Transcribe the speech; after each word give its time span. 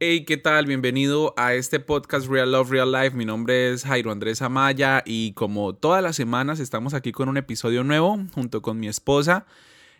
Hey, 0.00 0.24
¿qué 0.24 0.36
tal? 0.36 0.66
Bienvenido 0.66 1.34
a 1.36 1.54
este 1.54 1.80
podcast 1.80 2.28
Real 2.28 2.52
Love 2.52 2.70
Real 2.70 2.92
Life. 2.92 3.16
Mi 3.16 3.24
nombre 3.24 3.72
es 3.72 3.82
Jairo 3.82 4.12
Andrés 4.12 4.42
Amaya 4.42 5.02
y 5.04 5.32
como 5.32 5.74
todas 5.74 6.04
las 6.04 6.14
semanas 6.14 6.60
estamos 6.60 6.94
aquí 6.94 7.10
con 7.10 7.28
un 7.28 7.36
episodio 7.36 7.82
nuevo 7.82 8.16
junto 8.32 8.62
con 8.62 8.78
mi 8.78 8.86
esposa. 8.86 9.44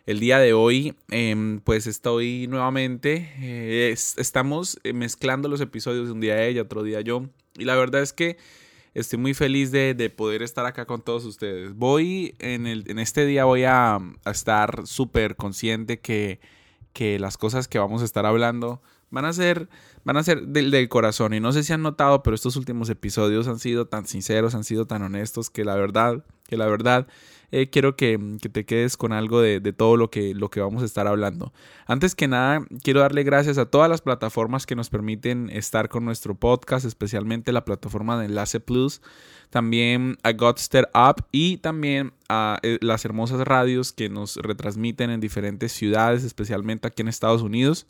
El 0.05 0.21
día 0.21 0.39
de 0.39 0.53
hoy 0.53 0.95
em, 1.09 1.59
pues 1.59 1.85
estoy 1.85 2.47
nuevamente, 2.47 3.29
eh, 3.41 3.91
estamos 3.91 4.79
mezclando 4.93 5.49
los 5.49 5.59
episodios, 5.59 6.09
un 6.09 6.21
día 6.21 6.45
ella, 6.45 6.61
otro 6.61 6.81
día 6.81 7.01
yo. 7.01 7.25
Y 7.57 7.65
la 7.65 7.75
verdad 7.75 8.01
es 8.01 8.13
que 8.13 8.37
estoy 8.93 9.19
muy 9.19 9.33
feliz 9.33 9.69
de, 9.73 10.09
poder 10.15 10.43
estar 10.43 10.65
acá 10.65 10.85
con 10.85 11.01
todos 11.01 11.25
ustedes. 11.25 11.75
Voy, 11.75 12.35
en, 12.39 12.67
el, 12.67 12.85
en 12.87 12.99
este 12.99 13.25
día 13.25 13.43
voy 13.43 13.65
a, 13.65 13.95
a 13.95 14.31
estar 14.31 14.87
súper 14.87 15.35
consciente 15.35 15.99
que, 15.99 16.39
que 16.93 17.19
las 17.19 17.37
cosas 17.37 17.67
que 17.67 17.79
vamos 17.79 18.01
a 18.01 18.05
estar 18.05 18.25
hablando 18.25 18.81
Van 19.11 19.25
a 19.25 19.33
ser, 19.33 19.69
van 20.03 20.17
a 20.17 20.23
ser 20.23 20.47
del, 20.47 20.71
del, 20.71 20.87
corazón. 20.89 21.33
Y 21.33 21.39
no 21.39 21.51
sé 21.51 21.63
si 21.63 21.73
han 21.73 21.81
notado, 21.81 22.21
pero 22.23 22.35
estos 22.35 22.55
últimos 22.55 22.89
episodios 22.89 23.47
han 23.47 23.59
sido 23.59 23.87
tan 23.87 24.05
sinceros, 24.05 24.55
han 24.55 24.63
sido 24.63 24.85
tan 24.85 25.01
honestos, 25.01 25.49
que 25.49 25.65
la 25.65 25.75
verdad, 25.75 26.23
que 26.47 26.57
la 26.57 26.67
verdad, 26.67 27.07
eh, 27.51 27.69
quiero 27.69 27.95
que, 27.95 28.19
que, 28.41 28.49
te 28.49 28.65
quedes 28.65 28.95
con 28.95 29.11
algo 29.11 29.41
de, 29.41 29.59
de, 29.59 29.73
todo 29.73 29.97
lo 29.97 30.11
que, 30.11 30.35
lo 30.35 30.49
que 30.49 30.61
vamos 30.61 30.83
a 30.83 30.85
estar 30.85 31.07
hablando. 31.07 31.51
Antes 31.87 32.13
que 32.13 32.27
nada, 32.27 32.63
quiero 32.83 32.99
darle 32.99 33.23
gracias 33.23 33.57
a 33.57 33.65
todas 33.65 33.89
las 33.89 34.01
plataformas 34.01 34.67
que 34.67 34.75
nos 34.75 34.89
permiten 34.89 35.49
estar 35.49 35.89
con 35.89 36.05
nuestro 36.05 36.35
podcast, 36.35 36.85
especialmente 36.85 37.51
la 37.51 37.65
plataforma 37.65 38.19
de 38.19 38.25
Enlace 38.25 38.59
Plus, 38.59 39.01
también 39.49 40.17
a 40.21 40.33
Godster 40.33 40.89
Up 40.93 41.25
y 41.31 41.57
también 41.57 42.13
a 42.27 42.59
eh, 42.61 42.77
las 42.81 43.03
hermosas 43.05 43.41
radios 43.41 43.93
que 43.93 44.09
nos 44.09 44.35
retransmiten 44.35 45.09
en 45.09 45.19
diferentes 45.19 45.71
ciudades, 45.71 46.23
especialmente 46.23 46.87
aquí 46.87 47.01
en 47.01 47.07
Estados 47.07 47.41
Unidos. 47.41 47.87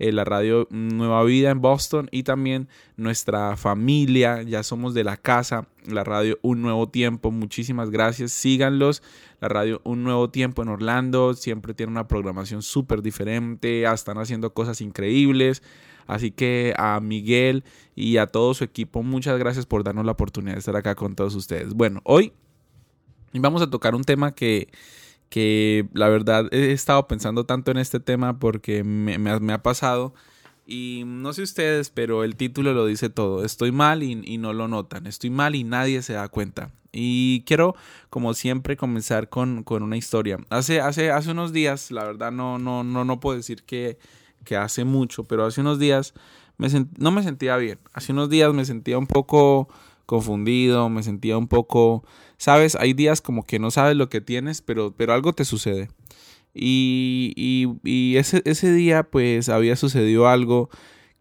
Eh, 0.00 0.12
la 0.12 0.24
radio 0.24 0.66
Nueva 0.70 1.22
Vida 1.24 1.50
en 1.50 1.60
Boston 1.60 2.08
y 2.10 2.22
también 2.22 2.68
nuestra 2.96 3.58
familia, 3.58 4.40
ya 4.40 4.62
somos 4.62 4.94
de 4.94 5.04
la 5.04 5.18
casa, 5.18 5.68
la 5.86 6.04
radio 6.04 6.38
Un 6.40 6.62
Nuevo 6.62 6.88
Tiempo, 6.88 7.30
muchísimas 7.30 7.90
gracias, 7.90 8.32
síganlos, 8.32 9.02
la 9.42 9.48
radio 9.48 9.82
Un 9.84 10.02
Nuevo 10.02 10.30
Tiempo 10.30 10.62
en 10.62 10.70
Orlando, 10.70 11.34
siempre 11.34 11.74
tiene 11.74 11.92
una 11.92 12.08
programación 12.08 12.62
súper 12.62 13.02
diferente, 13.02 13.84
están 13.84 14.16
haciendo 14.16 14.54
cosas 14.54 14.80
increíbles. 14.80 15.62
Así 16.06 16.30
que 16.30 16.72
a 16.78 16.98
Miguel 17.00 17.62
y 17.94 18.16
a 18.16 18.26
todo 18.26 18.54
su 18.54 18.64
equipo, 18.64 19.02
muchas 19.02 19.38
gracias 19.38 19.66
por 19.66 19.84
darnos 19.84 20.06
la 20.06 20.12
oportunidad 20.12 20.54
de 20.54 20.60
estar 20.60 20.76
acá 20.76 20.94
con 20.94 21.14
todos 21.14 21.34
ustedes. 21.34 21.74
Bueno, 21.74 22.00
hoy 22.04 22.32
vamos 23.34 23.60
a 23.60 23.68
tocar 23.68 23.94
un 23.94 24.02
tema 24.02 24.34
que 24.34 24.68
que 25.30 25.88
la 25.94 26.08
verdad 26.08 26.52
he 26.52 26.72
estado 26.72 27.06
pensando 27.06 27.46
tanto 27.46 27.70
en 27.70 27.78
este 27.78 28.00
tema 28.00 28.38
porque 28.38 28.84
me, 28.84 29.52
ha 29.52 29.62
pasado. 29.62 30.12
Y 30.66 31.04
no 31.06 31.32
sé 31.32 31.42
ustedes, 31.42 31.88
pero 31.90 32.22
el 32.24 32.36
título 32.36 32.74
lo 32.74 32.84
dice 32.84 33.08
todo. 33.08 33.44
Estoy 33.44 33.72
mal 33.72 34.02
y, 34.02 34.38
no 34.38 34.52
lo 34.52 34.68
notan. 34.68 35.06
Estoy 35.06 35.30
mal 35.30 35.54
y 35.54 35.64
nadie 35.64 36.02
se 36.02 36.12
da 36.12 36.28
cuenta. 36.28 36.72
Y 36.92 37.42
quiero, 37.44 37.76
como 38.10 38.34
siempre, 38.34 38.76
comenzar 38.76 39.28
con, 39.28 39.64
una 39.66 39.96
historia. 39.96 40.38
Hace, 40.50 40.80
hace, 40.80 41.10
hace 41.10 41.30
unos 41.30 41.52
días, 41.52 41.90
la 41.92 42.04
verdad 42.04 42.32
no, 42.32 42.58
no, 42.58 42.82
no, 42.84 43.04
no 43.04 43.20
puedo 43.20 43.36
decir 43.36 43.62
que, 43.62 43.98
que 44.44 44.56
hace 44.56 44.84
mucho, 44.84 45.24
pero 45.24 45.46
hace 45.46 45.60
unos 45.60 45.78
días 45.78 46.12
me 46.60 46.68
no 46.98 47.10
me 47.10 47.22
sentía 47.22 47.56
bien. 47.56 47.78
Hace 47.94 48.12
unos 48.12 48.28
días 48.28 48.52
me 48.52 48.64
sentía 48.64 48.98
un 48.98 49.06
poco 49.06 49.68
confundido, 50.10 50.88
me 50.88 51.04
sentía 51.04 51.38
un 51.38 51.46
poco, 51.46 52.04
sabes, 52.36 52.74
hay 52.74 52.94
días 52.94 53.20
como 53.20 53.46
que 53.46 53.60
no 53.60 53.70
sabes 53.70 53.94
lo 53.94 54.08
que 54.08 54.20
tienes, 54.20 54.60
pero, 54.60 54.92
pero 54.96 55.12
algo 55.12 55.32
te 55.32 55.44
sucede. 55.44 55.88
Y, 56.52 57.32
y, 57.84 58.16
ese, 58.16 58.42
ese, 58.44 58.72
día 58.72 59.04
pues 59.04 59.48
había 59.48 59.76
sucedido 59.76 60.26
algo 60.26 60.68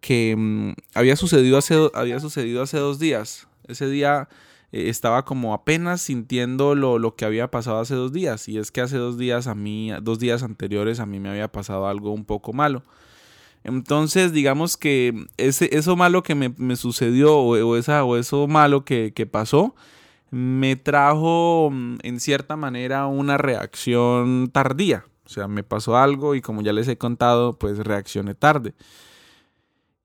que 0.02 0.34
mm, 0.36 0.72
había, 0.96 1.16
sucedido 1.16 1.60
hace, 1.60 1.76
había 1.94 2.20
sucedido 2.20 2.64
hace 2.64 2.80
dos 2.80 2.98
días. 2.98 3.48
Ese 3.68 3.88
día 3.88 4.28
eh, 4.72 4.90
estaba 4.90 5.24
como 5.24 5.54
apenas 5.54 6.02
sintiendo 6.02 6.74
lo, 6.74 6.98
lo, 6.98 7.16
que 7.16 7.26
había 7.26 7.52
pasado 7.52 7.78
hace 7.78 7.94
dos 7.94 8.12
días. 8.12 8.50
Y 8.50 8.58
es 8.58 8.72
que 8.72 8.82
hace 8.82 8.98
dos 8.98 9.20
días 9.20 9.46
a 9.46 9.54
mí, 9.54 9.92
dos 10.02 10.18
días 10.18 10.42
anteriores 10.42 11.00
a 11.00 11.06
mí 11.06 11.20
me 11.20 11.30
había 11.30 11.52
pasado 11.52 11.88
algo 11.88 12.12
un 12.12 12.26
poco 12.26 12.54
malo. 12.54 12.84
Entonces, 13.64 14.32
digamos 14.32 14.78
que 14.78 15.28
ese, 15.38 15.76
eso 15.76 15.96
malo 15.96 16.24
que 16.24 16.36
me, 16.36 16.76
sucedió 16.76 17.38
o, 17.38 17.76
esa, 17.76 18.04
o 18.04 18.18
eso 18.18 18.48
malo 18.48 18.86
que, 18.86 19.30
pasó, 19.32 19.76
me 20.32 20.76
trajo 20.76 21.70
mm, 21.72 21.98
en 22.04 22.20
cierta 22.20 22.56
manera 22.56 23.08
una 23.08 23.38
reacción 23.38 24.50
tardía. 24.52 25.06
O 25.26 25.30
sea, 25.30 25.48
me 25.48 25.64
pasó 25.64 25.98
algo 25.98 26.36
y 26.36 26.42
como 26.42 26.62
ya 26.62 26.74
les 26.74 26.88
he 26.88 26.98
contado, 26.98 27.60
pues 27.60 27.78
reaccioné 27.80 28.34
tarde. 28.36 28.74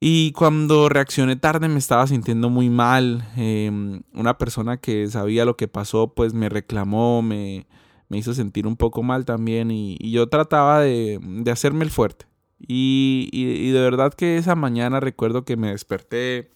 Y 0.00 0.32
cuando 0.32 0.91
reaccioné 0.91 1.37
tarde 1.37 1.69
me 1.69 1.78
estaba 1.78 2.06
sintiendo 2.06 2.50
muy 2.50 2.69
mal. 2.69 3.26
Em, 3.37 4.03
una 4.12 4.37
persona 4.37 4.76
que 4.76 5.06
sabía 5.09 5.47
lo 5.47 5.56
que 5.56 5.69
pasó, 5.69 6.12
pues 6.12 6.34
me 6.34 6.50
reclamó, 6.50 7.22
me, 7.22 7.66
hizo 8.10 8.34
sentir 8.34 8.66
un 8.66 8.76
poco 8.76 9.03
mal 9.03 9.25
también. 9.25 9.70
Y, 9.70 9.97
yo 10.10 10.28
trataba 10.28 10.81
de, 10.81 11.19
de 11.22 11.50
hacerme 11.50 11.84
el 11.84 11.91
fuerte. 11.91 12.26
Y, 12.59 13.72
de 13.72 13.81
verdad 13.81 14.15
que 14.15 14.38
esa 14.38 14.54
mañana 14.54 15.00
recuerdo 15.00 15.44
que 15.44 15.56
me 15.56 15.70
desperté, 15.70 16.50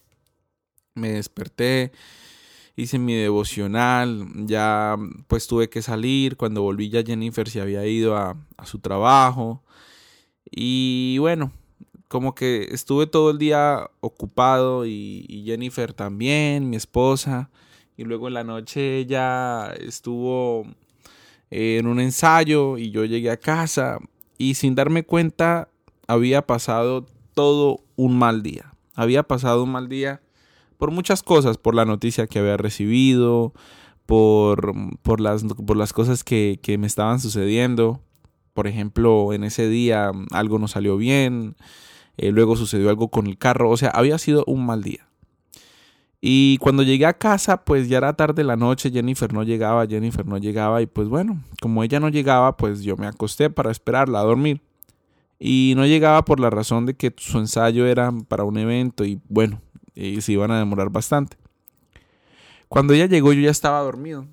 me 0.94 1.12
desperté, 1.12 1.92
hice 2.76 2.98
mi 2.98 3.14
devocional, 3.14 4.26
ya 4.46 4.96
pues 5.26 5.46
tuve 5.46 5.68
que 5.68 5.82
salir, 5.82 6.36
cuando 6.36 6.62
volví 6.62 6.88
ya 6.88 7.02
Jennifer 7.02 7.48
se 7.48 7.60
había 7.60 7.86
ido 7.86 8.16
a, 8.16 8.36
su 8.64 8.78
trabajo. 8.78 9.62
Y 10.50 11.18
bueno, 11.18 11.52
como 12.08 12.34
que 12.34 12.68
estuve 12.72 13.06
todo 13.06 13.30
el 13.30 13.38
día 13.38 13.90
ocupado 14.00 14.86
y, 14.86 15.26
y 15.28 15.44
Jennifer 15.44 15.92
también, 15.92 16.70
mi 16.70 16.76
esposa, 16.76 17.50
y 17.96 18.04
luego 18.04 18.28
en 18.28 18.34
la 18.34 18.44
noche 18.44 18.98
ella 18.98 19.72
estuvo 19.80 20.66
en 21.50 21.86
un 21.86 22.00
ensayo 22.00 22.78
y 22.78 22.90
yo 22.90 23.04
llegué 23.04 23.30
a 23.30 23.36
casa. 23.38 23.98
Y 24.38 24.54
sin 24.54 24.74
darme 24.76 25.02
cuenta 25.02 25.68
había 26.08 26.42
pasado 26.42 27.06
todo 27.34 27.84
un 27.94 28.18
mal 28.18 28.42
día. 28.42 28.74
Había 28.96 29.22
pasado 29.22 29.62
un 29.62 29.70
mal 29.70 29.88
día 29.88 30.20
por 30.76 30.90
muchas 30.90 31.22
cosas, 31.22 31.58
por 31.58 31.74
la 31.74 31.84
noticia 31.84 32.26
que 32.26 32.40
había 32.40 32.56
recibido, 32.56 33.52
por, 34.06 34.74
por, 35.02 35.20
las, 35.20 35.44
por 35.44 35.76
las 35.76 35.92
cosas 35.92 36.24
que, 36.24 36.58
me 36.78 36.86
estaban 36.86 37.20
sucediendo. 37.20 38.00
Por 38.54 38.66
ejemplo, 38.66 39.32
en 39.32 39.44
ese 39.44 39.68
día 39.68 40.10
algo 40.32 40.58
no 40.58 40.66
salió 40.66 40.96
bien, 40.96 41.54
eh, 42.16 42.32
luego 42.32 42.56
sucedió 42.56 42.88
algo 42.88 43.08
con 43.08 43.28
el 43.28 43.38
carro, 43.38 43.70
o 43.70 43.76
sea, 43.76 43.90
había 43.90 44.18
sido 44.18 44.42
un 44.48 44.66
mal 44.66 44.82
día. 44.82 45.06
Y 46.20 46.56
cuando 46.58 46.82
llegué 46.82 47.06
a 47.06 47.16
casa, 47.16 47.64
pues 47.64 47.88
ya 47.88 47.98
era 47.98 48.14
tarde 48.14 48.42
la 48.42 48.56
noche, 48.56 48.90
Jennifer 48.90 49.32
no 49.32 49.44
llegaba, 49.44 49.86
Jennifer 49.86 50.26
no 50.26 50.38
llegaba 50.38 50.82
y 50.82 50.86
pues 50.86 51.06
bueno, 51.08 51.40
como 51.62 51.84
ella 51.84 52.00
no 52.00 52.08
llegaba, 52.08 52.56
pues 52.56 52.82
yo 52.82 52.96
me 52.96 53.06
acosté 53.06 53.50
para 53.50 53.70
esperarla 53.70 54.18
a 54.18 54.24
dormir 54.24 54.60
y 55.38 55.74
no 55.76 55.86
llegaba 55.86 56.24
por 56.24 56.40
la 56.40 56.50
razón 56.50 56.86
de 56.86 56.94
que 56.94 57.14
su 57.16 57.38
ensayo 57.38 57.86
era 57.86 58.12
para 58.28 58.44
un 58.44 58.58
evento 58.58 59.04
y 59.04 59.20
bueno, 59.28 59.60
y 59.94 60.20
se 60.20 60.32
iban 60.32 60.50
a 60.50 60.58
demorar 60.58 60.90
bastante. 60.90 61.36
Cuando 62.68 62.92
ella 62.92 63.06
llegó 63.06 63.32
yo 63.32 63.40
ya 63.40 63.50
estaba 63.50 63.80
dormido 63.80 64.26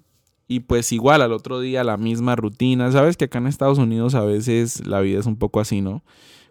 y 0.48 0.62
pues 0.62 0.92
igual 0.92 1.22
al 1.22 1.32
otro 1.32 1.60
día 1.60 1.84
la 1.84 1.98
misma 1.98 2.36
rutina, 2.36 2.92
sabes 2.92 3.18
que 3.18 3.26
acá 3.26 3.38
en 3.38 3.48
Estados 3.48 3.78
Unidos 3.78 4.16
a 4.16 4.26
veces 4.26 4.86
la 4.86 5.00
vida 5.02 5.20
es 5.20 5.26
un 5.26 5.38
poco 5.38 5.60
así, 5.60 5.82
¿no? 5.82 6.04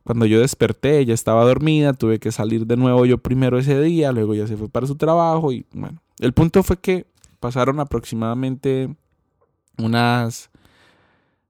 Cuando 0.05 0.27
yo 0.27 0.39
desperté, 0.39 0.99
ella 0.99 1.15
estaba 1.15 1.45
dormida, 1.45 1.95
tuve 1.95 2.19
que 2.19 2.31
salir 2.31 2.67
de 2.67 2.77
nuevo 2.77 3.07
yo 3.07 3.19
primero 3.19 3.59
ese 3.59 3.81
día, 3.81 4.13
luego 4.13 4.35
ya 4.35 4.47
se 4.47 4.57
fue 4.57 4.69
para 4.69 4.87
su 4.87 4.97
trabajo 4.97 5.51
y 5.51 5.67
bueno, 5.73 6.03
el 6.19 6.33
punto 6.33 6.63
fue 6.63 6.79
que 6.79 7.07
pasaron 7.41 7.81
aproximadamente 7.81 8.95
unas 9.79 10.51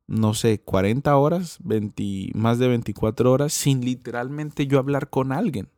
no 0.07 0.35
sé, 0.35 0.61
40 0.61 1.17
horas, 1.17 1.59
20, 1.65 2.31
más 2.35 2.59
de 2.59 2.69
24 2.69 3.33
horas, 3.33 3.53
sin 3.53 3.85
literalmente 3.85 4.67
yo 4.67 4.79
hablar 4.79 5.11
con 5.11 5.33
alguien. 5.33 5.69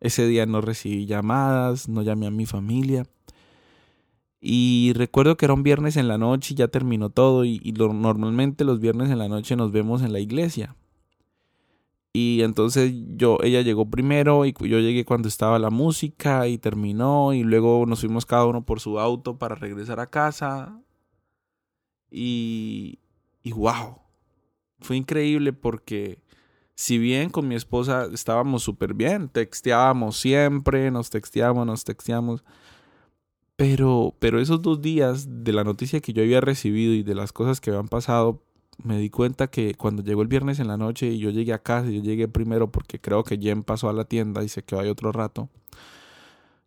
Ese 0.00 0.26
día 0.26 0.46
no 0.46 0.60
recibí 0.60 1.06
llamadas, 1.06 1.88
no 1.88 2.02
llamé 2.02 2.26
a 2.26 2.30
mi 2.30 2.46
familia. 2.46 3.06
Y 4.40 4.92
recuerdo 4.96 5.36
que 5.36 5.44
era 5.44 5.54
un 5.54 5.62
viernes 5.62 5.96
en 5.96 6.08
la 6.08 6.18
noche 6.18 6.54
y 6.54 6.56
ya 6.56 6.66
terminó 6.66 7.10
todo. 7.10 7.44
Y, 7.44 7.60
normalmente 7.76 8.64
los 8.64 8.80
viernes 8.80 9.10
en 9.10 9.18
la 9.18 9.28
noche 9.28 9.54
nos 9.54 9.70
vemos 9.70 10.02
en 10.02 10.12
la 10.12 10.18
iglesia. 10.18 10.74
Y 12.12 12.42
entonces 12.42 12.92
yo, 13.16 13.38
ella 13.42 13.62
llegó 13.62 13.88
primero 13.88 14.44
y 14.44 14.52
yo 14.52 14.80
llegué 14.80 15.04
cuando 15.04 15.28
estaba 15.28 15.60
la 15.60 15.70
música 15.70 16.48
y 16.48 16.58
terminó. 16.58 17.32
Y 17.32 17.44
luego 17.44 17.86
nos 17.86 18.00
fuimos 18.00 18.26
cada 18.26 18.44
uno 18.46 18.64
por 18.64 18.80
su 18.80 18.98
auto 18.98 19.38
para 19.38 19.54
regresar 19.54 20.00
a 20.00 20.08
casa. 20.10 20.82
Y, 22.10 22.98
y 23.42 23.52
wow, 23.52 23.98
fue 24.80 24.96
increíble 24.96 25.52
porque 25.52 26.18
si 26.74 26.98
bien 26.98 27.30
con 27.30 27.48
mi 27.48 27.54
esposa 27.54 28.08
estábamos 28.12 28.62
súper 28.62 28.94
bien, 28.94 29.28
texteábamos 29.28 30.16
siempre, 30.16 30.90
nos 30.90 31.10
texteábamos, 31.10 31.66
nos 31.66 31.84
texteamos, 31.84 32.44
pero, 33.56 34.14
pero 34.18 34.40
esos 34.40 34.62
dos 34.62 34.80
días 34.80 35.44
de 35.44 35.52
la 35.52 35.64
noticia 35.64 36.00
que 36.00 36.12
yo 36.12 36.22
había 36.22 36.40
recibido 36.40 36.94
y 36.94 37.02
de 37.02 37.14
las 37.14 37.32
cosas 37.32 37.60
que 37.60 37.70
habían 37.70 37.88
pasado, 37.88 38.42
me 38.82 38.98
di 38.98 39.10
cuenta 39.10 39.48
que 39.48 39.74
cuando 39.74 40.02
llegó 40.02 40.22
el 40.22 40.28
viernes 40.28 40.58
en 40.58 40.68
la 40.68 40.76
noche 40.76 41.08
y 41.08 41.18
yo 41.18 41.30
llegué 41.30 41.52
a 41.52 41.62
casa, 41.62 41.90
yo 41.90 42.02
llegué 42.02 42.26
primero 42.26 42.72
porque 42.72 43.00
creo 43.00 43.22
que 43.22 43.38
Jen 43.38 43.62
pasó 43.62 43.88
a 43.88 43.92
la 43.92 44.04
tienda 44.04 44.42
y 44.42 44.48
se 44.48 44.64
quedó 44.64 44.80
ahí 44.80 44.88
otro 44.88 45.12
rato, 45.12 45.48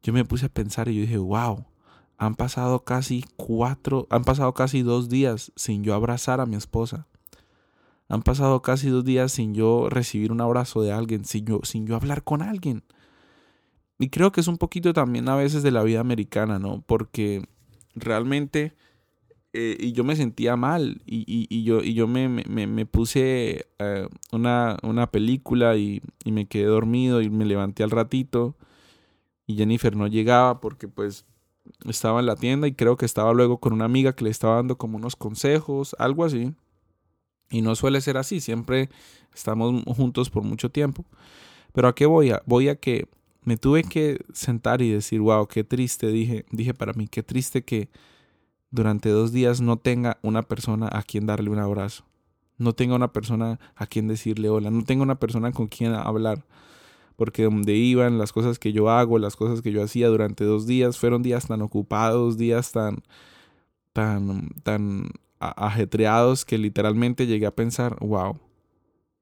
yo 0.04 0.14
me 0.14 0.24
puse 0.24 0.46
a 0.46 0.50
pensar 0.50 0.88
y 0.88 0.96
yo 0.96 1.02
dije, 1.02 1.18
wow, 1.18 1.66
han 2.18 2.36
pasado 2.36 2.84
casi 2.84 3.26
cuatro, 3.36 4.08
han 4.10 4.24
pasado 4.24 4.54
casi 4.54 4.82
dos 4.82 5.10
días 5.10 5.52
sin 5.56 5.84
yo 5.84 5.94
abrazar 5.94 6.40
a 6.40 6.46
mi 6.46 6.56
esposa. 6.56 7.08
Han 8.08 8.22
pasado 8.22 8.62
casi 8.62 8.90
dos 8.90 9.04
días 9.04 9.32
sin 9.32 9.54
yo 9.54 9.90
recibir 9.90 10.32
un 10.32 10.42
abrazo 10.42 10.82
de 10.82 10.92
alguien, 10.92 11.26
sin 11.26 11.46
yo, 11.46 11.60
sin 11.64 11.88
yo 11.88 11.96
hablar 11.96 12.24
con 12.24 12.42
alguien. 12.42 12.84
Y 13.98 14.10
creo 14.10 14.32
que 14.32 14.42
es 14.42 14.48
un 14.48 14.58
poquito 14.58 14.94
también 14.94 15.28
a 15.30 15.36
veces 15.36 15.64
de 15.64 15.72
la 15.72 15.84
vida 15.84 16.02
americana, 16.02 16.60
¿no? 16.60 16.84
Porque 16.86 17.48
realmente 17.96 18.76
eh, 19.58 19.78
y 19.80 19.94
yo 19.94 20.04
me 20.04 20.18
sentía 20.18 20.58
mal 20.58 21.02
y, 21.06 21.48
y, 21.50 21.64
yo, 21.64 21.82
y 21.82 21.94
yo 21.94 22.08
me, 22.08 22.28
me, 22.28 22.68
me 22.68 22.86
puse 22.86 23.68
eh, 23.80 24.08
una, 24.34 24.78
una, 24.84 25.12
película 25.12 25.78
y, 25.78 26.02
y, 26.26 26.34
me 26.34 26.46
quedé 26.46 26.66
dormido 26.66 27.22
y 27.22 27.30
me 27.30 27.46
levanté 27.46 27.84
al 27.84 27.92
ratito 27.92 28.58
y 29.48 29.56
Jennifer 29.56 29.96
no 29.96 30.08
llegaba 30.08 30.60
porque 30.60 30.90
pues 30.90 31.26
estaba 31.88 32.20
en 32.20 32.26
la 32.26 32.36
tienda 32.36 32.68
y 32.68 32.74
creo 32.74 32.98
que 32.98 33.06
estaba 33.06 33.34
luego 33.34 33.60
con 33.60 33.74
una 33.74 33.86
amiga 33.86 34.14
que 34.14 34.24
le 34.24 34.30
estaba 34.30 34.56
dando 34.56 34.78
como 34.78 34.98
unos 34.98 35.16
consejos, 35.16 35.96
algo 36.00 36.26
así. 36.26 36.54
Y 37.50 37.62
no 37.62 37.76
suele 37.76 38.02
ser 38.02 38.18
así, 38.18 38.40
siempre 38.40 38.90
estamos 39.34 39.84
juntos 39.96 40.30
por 40.30 40.44
mucho 40.44 40.70
tiempo. 40.70 41.06
Pero 41.74 41.88
a 41.88 41.96
qué 41.96 42.06
voy 42.06 42.32
a? 42.32 42.42
Voy 42.46 42.70
a 42.70 42.76
que 42.76 43.08
me 43.44 43.58
tuve 43.58 43.84
que 43.84 44.20
sentar 44.34 44.82
y 44.82 44.90
decir, 44.90 45.22
wow, 45.22 45.48
qué 45.48 45.64
triste, 45.64 46.08
dije, 46.08 46.46
dije 46.52 46.74
para 46.74 46.94
mí, 46.94 47.08
qué 47.08 47.22
triste 47.22 47.64
que 47.64 47.90
durante 48.72 49.10
dos 49.10 49.32
días 49.32 49.62
no 49.62 49.78
tenga 49.78 50.18
una 50.22 50.42
persona 50.42 50.90
a 50.92 51.04
quien 51.04 51.28
darle 51.28 51.50
un 51.50 51.60
abrazo, 51.60 52.04
no 52.58 52.74
tenga 52.74 52.96
una 52.96 53.14
persona 53.14 53.60
a 53.76 53.86
quien 53.86 54.08
decirle 54.08 54.50
hola, 54.50 54.72
no 54.72 54.84
tenga 54.84 55.04
una 55.04 55.20
persona 55.20 55.52
con 55.52 55.68
quien 55.68 55.94
hablar, 55.94 56.44
porque 57.16 57.44
donde 57.44 57.74
iban, 57.74 58.18
las 58.18 58.32
cosas 58.34 58.60
que 58.60 58.74
yo 58.74 58.90
hago, 58.90 59.20
las 59.20 59.36
cosas 59.36 59.62
que 59.62 59.72
yo 59.72 59.84
hacía 59.84 60.08
durante 60.08 60.44
dos 60.44 60.68
días, 60.68 60.98
fueron 60.98 61.24
días 61.24 61.48
tan 61.48 61.62
ocupados, 61.62 62.38
días 62.38 62.72
tan, 62.72 63.04
tan, 63.94 64.50
tan 64.64 65.10
ajetreados 65.40 66.46
que 66.46 66.58
literalmente 66.58 67.28
llegué 67.28 67.46
a 67.46 67.56
pensar, 67.56 67.98
wow, 68.00 68.38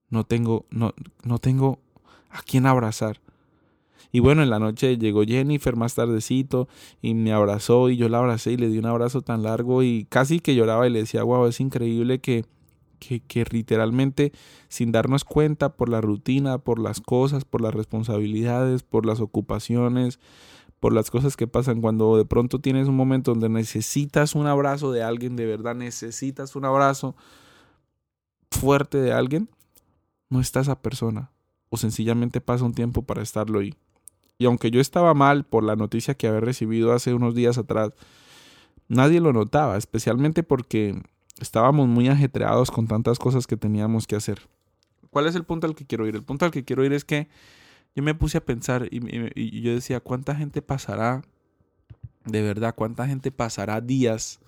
no 0.10 0.24
tengo, 0.24 0.66
no, 0.70 0.94
no 1.24 1.40
tengo 1.40 1.80
a 2.30 2.42
quien 2.42 2.66
abrazar. 2.66 3.20
Y 4.12 4.20
bueno, 4.20 4.44
en 4.44 4.52
la 4.52 4.60
noche 4.60 4.98
llegó 4.98 5.24
Jennifer 5.24 5.76
más 5.76 5.96
tardecito 5.96 6.68
y 7.02 7.16
me 7.16 7.34
abrazó 7.34 7.90
y 7.90 7.98
yo 7.98 8.10
la 8.10 8.20
abracé 8.20 8.52
y 8.52 8.58
le 8.58 8.70
di 8.70 8.78
un 8.78 8.86
abrazo 8.86 9.22
tan 9.22 9.42
largo 9.42 9.82
y 9.82 10.06
casi 10.08 10.40
que 10.40 10.54
lloraba 10.54 10.86
y 10.86 10.92
le 10.92 11.00
decía, 11.00 11.24
wow, 11.24 11.48
es 11.48 11.60
increíble 11.60 12.20
que, 12.20 12.46
que, 13.08 13.20
que 13.22 13.46
literalmente 13.52 14.32
sin 14.70 14.92
darnos 14.92 15.24
cuenta 15.24 15.76
por 15.76 15.90
la 15.90 16.02
rutina, 16.02 16.58
por 16.58 16.80
las 16.80 17.02
cosas, 17.02 17.46
por 17.46 17.62
las 17.62 17.74
responsabilidades, 17.74 18.84
por 18.84 19.06
las 19.06 19.20
ocupaciones, 19.20 20.20
por 20.80 20.94
las 20.94 21.10
cosas 21.10 21.38
que 21.38 21.48
pasan 21.48 21.82
cuando 21.82 22.18
de 22.18 22.26
pronto 22.26 22.60
tienes 22.60 22.88
un 22.88 22.96
momento 22.96 23.32
donde 23.32 23.50
necesitas 23.50 24.36
un 24.36 24.48
abrazo 24.48 24.92
de 24.92 25.04
alguien, 25.04 25.36
de 25.36 25.46
verdad 25.46 25.76
necesitas 25.76 26.56
un 26.56 26.66
abrazo 26.66 27.16
fuerte 28.52 28.98
de 28.98 29.14
alguien, 29.14 29.50
no 30.30 30.40
está 30.40 30.60
esa 30.60 30.82
persona 30.82 31.32
o 31.70 31.78
sencillamente 31.78 32.40
pasa 32.40 32.66
un 32.66 32.74
tiempo 32.74 33.02
para 33.02 33.24
estarlo 33.24 33.60
ahí. 33.60 33.74
Y 34.38 34.46
aunque 34.46 34.72
yo 34.72 34.80
estaba 34.80 35.14
mal 35.14 35.44
por 35.46 35.64
la 35.64 35.76
noticia 35.76 36.14
que 36.14 36.28
había 36.28 36.42
recibido 36.42 36.94
hace 36.94 37.14
unos 37.14 37.34
días 37.34 37.58
atrás, 37.58 37.94
nadie 38.88 39.20
lo 39.20 39.34
notaba, 39.34 39.78
especialmente 39.78 40.44
porque 40.44 41.02
estábamos 41.40 41.88
muy 41.88 42.08
ajetreados 42.08 42.72
con 42.72 42.88
tantas 42.88 43.20
cosas 43.20 43.48
que 43.48 43.58
teníamos 43.58 44.08
que 44.08 44.16
hacer. 44.16 44.48
¿Cuál 45.10 45.28
es 45.28 45.36
el 45.36 45.44
punto 45.44 45.68
al 45.68 45.76
que 45.76 45.86
quiero 45.86 46.08
ir? 46.08 46.16
El 46.16 46.24
punto 46.24 46.46
al 46.46 46.52
que 46.52 46.64
quiero 46.64 46.84
ir 46.84 46.94
es 46.94 47.06
que 47.06 47.28
yo 47.96 48.04
me 48.04 48.16
puse 48.16 48.38
a 48.38 48.46
pensar 48.46 48.88
y, 48.90 49.62
yo 49.62 49.74
decía, 49.74 50.00
¿cuánta 50.00 50.36
gente 50.36 50.62
pasará, 50.62 51.22
de 52.26 52.42
verdad, 52.42 52.74
cuánta 52.76 53.08
gente 53.08 53.32
pasará 53.32 53.82
días, 53.82 54.40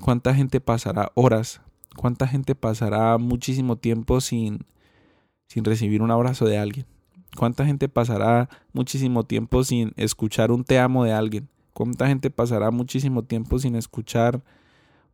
cuánta 0.00 0.34
gente 0.34 0.60
pasará 0.60 1.10
horas, 1.14 1.60
cuánta 1.96 2.28
gente 2.28 2.54
pasará 2.54 3.18
muchísimo 3.18 3.76
tiempo 3.76 4.20
sin, 4.20 4.64
sin 5.48 5.64
recibir 5.64 6.02
un 6.02 6.12
abrazo 6.12 6.44
de 6.46 6.58
alguien? 6.58 6.86
¿Cuánta 7.36 7.64
gente 7.64 7.88
pasará 7.88 8.48
muchísimo 8.72 9.24
tiempo 9.24 9.62
sin 9.64 9.92
escuchar 9.96 10.50
un 10.52 10.64
te 10.64 10.78
amo 10.78 11.04
de 11.04 11.12
alguien? 11.12 11.48
¿Cuánta 11.72 12.06
gente 12.08 12.30
pasará 12.30 12.70
muchísimo 12.70 13.24
tiempo 13.24 13.58
sin 13.58 13.76
escuchar 13.76 14.42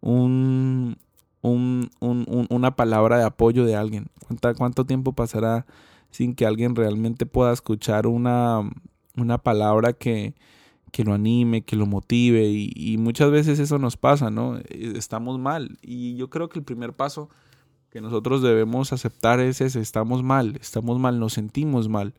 un, 0.07 0.97
un, 1.43 1.91
un, 2.01 2.47
una 2.49 2.77
palabra 2.77 3.19
de 3.19 3.25
apoyo 3.25 3.65
de 3.65 3.75
alguien? 3.77 4.07
¿Cuánta, 4.27 4.55
¿Cuánto 4.55 4.85
tiempo 4.85 5.13
pasará 5.13 5.67
sin 6.11 6.35
que 6.35 6.47
alguien 6.47 6.77
realmente 6.77 7.27
pueda 7.27 7.53
escuchar 7.53 8.07
una, 8.07 8.63
una 9.17 9.39
palabra 9.39 9.93
que, 9.93 10.35
que 10.93 11.05
lo 11.05 11.13
anime, 11.13 11.63
que 11.63 11.77
lo 11.77 11.87
motive? 11.87 12.47
Y, 12.47 12.73
y 12.75 12.99
muchas 12.99 13.31
veces 13.33 13.59
eso 13.59 13.79
nos 13.79 13.97
pasa, 13.97 14.31
¿no? 14.31 14.59
Estamos 14.69 15.39
mal. 15.41 15.79
Y 15.83 16.15
yo 16.17 16.31
creo 16.31 16.49
que 16.49 16.61
el 16.61 16.65
primer 16.65 16.93
paso 16.93 17.29
que 17.91 18.01
nosotros 18.01 18.43
debemos 18.43 18.93
aceptar 18.93 19.41
es 19.41 19.61
ese, 19.61 19.81
estamos 19.81 20.23
mal, 20.23 20.57
estamos 20.61 20.99
mal, 21.01 21.19
nos 21.19 21.33
sentimos 21.33 21.89
mal. 21.89 22.15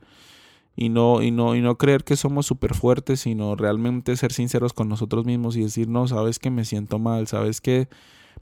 Y 0.77 0.89
no, 0.89 1.21
y 1.21 1.31
no, 1.31 1.55
y 1.55 1.61
no 1.61 1.77
creer 1.77 2.05
que 2.05 2.15
somos 2.15 2.45
súper 2.45 2.73
fuertes, 2.73 3.21
sino 3.21 3.55
realmente 3.55 4.15
ser 4.15 4.31
sinceros 4.31 4.71
con 4.73 4.87
nosotros 4.87 5.25
mismos 5.25 5.57
y 5.57 5.61
decir, 5.61 5.89
no, 5.89 6.07
sabes 6.07 6.39
que 6.39 6.51
me 6.51 6.63
siento 6.63 6.99
mal, 6.99 7.27
sabes 7.27 7.59
que 7.59 7.89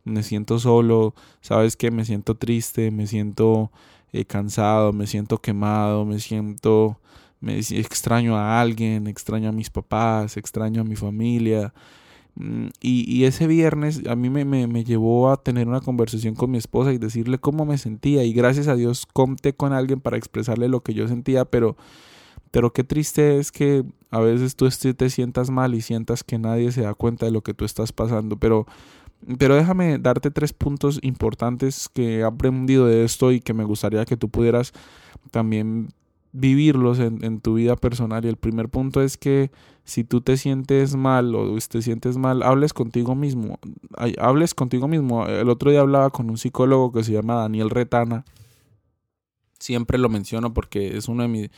me 0.03 0.21
siento 0.21 0.59
solo, 0.59 1.15
sabes 1.41 1.77
que 1.77 1.89
me 1.91 2.05
siento 2.05 2.35
triste, 2.35 2.91
me 2.91 3.07
siento 3.07 3.71
eh, 4.11 4.25
cansado, 4.25 4.93
me 4.93 5.07
siento 5.07 5.39
quemado, 5.39 6.05
me 6.05 6.19
siento, 6.19 6.99
me 7.39 7.57
extraño 7.57 8.37
a 8.37 8.61
alguien, 8.61 9.07
extraño 9.07 9.49
a 9.49 9.53
mis 9.53 9.71
papás, 9.71 10.37
extraño 10.37 10.81
a 10.81 10.83
mi 10.83 10.97
familia, 10.97 11.73
Mm, 12.35 12.67
y, 12.81 13.23
ese 13.23 13.47
viernes 13.47 14.01
a 14.09 14.15
mí 14.15 14.29
me, 14.29 14.43
me, 14.45 14.83
llevó 14.83 15.31
a 15.31 15.37
tener 15.41 15.67
una 15.69 15.79
conversación 15.79 16.35
con 16.35 16.51
mi 16.51 16.57
esposa 16.57 16.91
y 16.91 16.97
decirle 16.97 17.39
cómo 17.39 17.65
me 17.65 17.77
sentía. 17.77 18.23
Y 18.23 18.33
gracias 18.33 18.67
a 18.67 18.75
Dios 18.75 19.05
conté 19.05 19.53
con 19.53 19.73
alguien 19.73 20.01
para 20.01 20.17
expresarle 20.17 20.67
lo 20.67 20.81
que 20.81 20.93
yo 20.93 21.07
sentía, 21.07 21.45
pero, 21.45 21.77
pero 22.55 22.71
qué 22.71 22.85
triste 22.85 23.37
es 23.37 23.51
que 23.51 23.83
a 24.11 24.21
veces 24.21 24.55
tú 24.55 24.69
te 24.69 25.09
sientas 25.09 25.49
mal 25.49 25.75
y 25.75 25.81
sientas 25.81 26.23
que 26.23 26.39
nadie 26.39 26.71
se 26.71 26.83
da 26.83 26.93
cuenta 26.93 27.25
de 27.25 27.33
lo 27.33 27.41
que 27.41 27.53
tú 27.53 27.65
estás 27.65 27.91
pasando. 27.91 28.37
Pero, 28.37 28.65
pero 29.37 29.55
déjame 29.55 29.97
darte 29.97 30.31
tres 30.31 30.53
puntos 30.53 30.99
importantes 31.01 31.89
que 31.89 32.19
he 32.19 32.23
aprendido 32.23 32.85
de 32.85 33.03
esto 33.03 33.33
y 33.33 33.41
que 33.41 33.53
me 33.53 33.65
gustaría 33.65 34.05
que 34.05 34.15
tú 34.15 34.29
pudieras 34.29 34.71
también 35.31 35.89
vivirlos 36.31 36.99
en, 36.99 37.25
en, 37.25 37.41
tu 37.41 37.55
vida 37.55 37.75
personal. 37.75 38.23
Y 38.23 38.29
el 38.29 38.37
primer 38.37 38.69
punto 38.69 39.01
es 39.01 39.17
que 39.17 39.51
si 39.83 40.05
tú 40.05 40.21
te 40.21 40.37
sientes 40.37 40.95
mal 40.95 41.35
o 41.35 41.57
te 41.57 41.81
sientes 41.81 42.15
mal, 42.15 42.41
hables 42.41 42.71
contigo 42.71 43.15
mismo. 43.15 43.59
Hables 44.17 44.53
contigo 44.53 44.87
mismo. 44.87 45.27
El 45.27 45.49
otro 45.49 45.71
día 45.71 45.81
hablaba 45.81 46.09
con 46.09 46.29
un 46.29 46.37
psicólogo 46.37 46.93
que 46.93 47.03
se 47.03 47.11
llama 47.11 47.35
Daniel 47.35 47.69
Retana. 47.69 48.23
Siempre 49.59 49.97
lo 49.97 50.07
menciono 50.07 50.53
porque 50.53 50.95
es 50.95 51.09
uno 51.09 51.23
de, 51.23 51.27
mis 51.27 51.49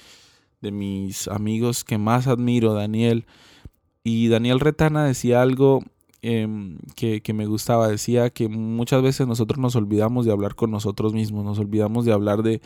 de 0.61 0.71
mis 0.71 1.27
amigos 1.27 1.83
que 1.83 1.97
más 1.97 2.27
admiro, 2.27 2.73
Daniel. 2.73 3.25
Y 4.03 4.27
Daniel 4.29 4.59
Retana 4.59 5.05
decía 5.05 5.41
algo 5.41 5.83
em, 6.21 6.77
que, 6.95 7.21
que, 7.21 7.33
me 7.33 7.45
gustaba. 7.45 7.87
Decía 7.87 8.29
que 8.29 8.47
muchas 8.49 9.01
veces 9.01 9.27
nosotros 9.27 9.59
nos 9.59 9.75
olvidamos 9.75 10.25
de 10.25 10.31
hablar 10.31 10.55
con 10.55 10.71
nosotros 10.71 11.13
mismos, 11.13 11.45
nos 11.45 11.59
olvidamos 11.59 12.05
de 12.05 12.13
hablar 12.13 12.43
de 12.43 12.61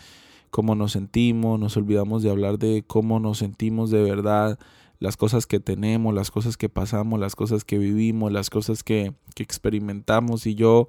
cómo 0.52 0.76
nos 0.76 0.92
sentimos, 0.92 1.60
nos 1.60 1.78
olvidamos 1.78 2.24
de 2.24 2.30
hablar 2.30 2.60
de 2.60 2.84
cómo 2.86 3.20
nos 3.20 3.40
sentimos 3.40 3.90
de 3.90 4.04
verdad, 4.04 4.60
las 5.00 5.18
cosas 5.18 5.48
que 5.48 5.60
tenemos, 5.60 6.14
las 6.14 6.30
cosas 6.30 6.58
que 6.58 6.70
pasamos, 6.70 7.20
las 7.20 7.36
cosas 7.36 7.64
que 7.64 7.80
vivimos, 7.80 8.32
las 8.32 8.50
cosas 8.52 8.84
que, 8.84 9.14
que 9.34 9.42
experimentamos. 9.42 10.46
Y 10.46 10.54
yo 10.54 10.88